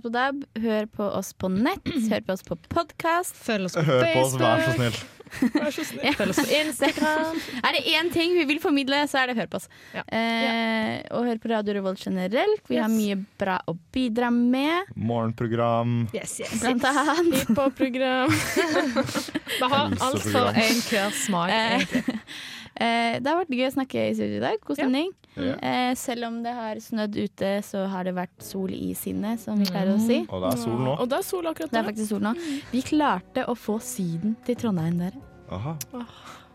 [0.00, 3.36] Oss på DAB, hør på oss på nett, hør på oss på podkast.
[3.36, 5.00] Følg oss på Hør på oss, vær så Facebook.
[5.00, 6.14] snill.
[6.18, 7.36] Følg oss på Instagram.
[7.66, 9.68] Er det én ting vi vil formidle, så er det hør på oss.
[9.94, 10.02] Ja.
[10.08, 12.64] Eh, og hør på Radio Revolt generelt.
[12.70, 16.08] Vi har mye bra å bidra med, Morgenprogram.
[16.16, 16.56] Yes, yes.
[16.64, 17.44] blant annet.
[17.44, 18.32] Hiphop-program.
[18.32, 22.18] Vi har alt for enhver smak, Eh, egentlig.
[22.80, 24.60] Eh, det har vært gøy å snakke i studio i dag.
[24.64, 25.10] God stemning.
[25.36, 25.54] Ja.
[25.60, 29.60] Eh, selv om det har snødd ute, så har det vært sol i sinnet, som
[29.60, 30.22] vi pleier å si.
[30.28, 30.96] Og det er sol nå.
[30.96, 32.34] Og det er sol akkurat Det er faktisk sol nå.
[32.72, 35.20] Vi klarte å få Syden til Trondheim, dere.
[35.50, 35.76] Aha.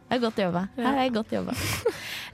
[0.05, 0.61] Det er godt jobba.
[0.77, 1.55] Her er godt jobba.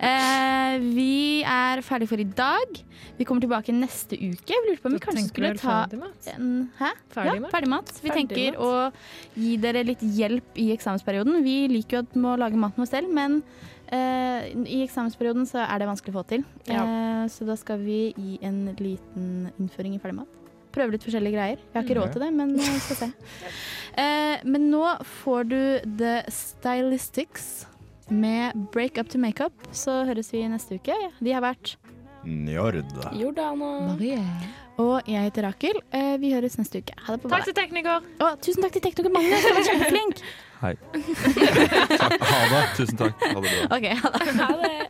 [0.02, 2.80] Eh, vi er ferdig for i dag.
[3.20, 4.50] Vi kommer tilbake neste uke.
[4.50, 6.30] Vi lurte på om vi kanskje skulle ta ferdigmat?
[6.34, 6.48] en
[6.80, 6.90] Hæ?
[7.14, 7.46] Ferdigmat?
[7.46, 7.92] Ja, ferdigmat.
[8.02, 8.72] Vi ferdig tenker å
[9.38, 11.44] gi dere litt hjelp i eksamensperioden.
[11.46, 13.44] Vi liker jo at vi må lage maten vår selv, men
[13.96, 16.46] i eksamensperioden så er det vanskelig å få til.
[16.72, 20.40] Eh, så da skal vi gi en liten innføring i ferdigmat.
[20.72, 21.60] Prøve litt forskjellige greier.
[21.60, 23.12] Jeg har ikke råd til det, men vi skal se.
[24.00, 24.86] Eh, men nå
[25.24, 25.60] får du
[26.00, 27.66] The Stylistics
[28.08, 29.52] med Break Up to Makeup.
[29.76, 30.96] Så høres vi neste uke.
[31.20, 31.76] De har vært
[32.24, 32.84] Njord.
[33.18, 33.96] Jordana.
[34.80, 35.82] Og jeg heter Rakel.
[35.92, 36.96] Eh, vi høres neste uke.
[37.06, 38.08] Ha det på Takk til tekniker.
[38.24, 40.24] Å, tusen takk til tekniker Magnus, du var kjempeflink.
[40.62, 40.76] Hei.
[42.32, 42.64] Ha det.
[42.78, 43.16] Tusen takk.
[43.26, 43.78] Ha det bra.
[43.78, 44.36] Okay, ha det.
[44.40, 44.90] Ha det.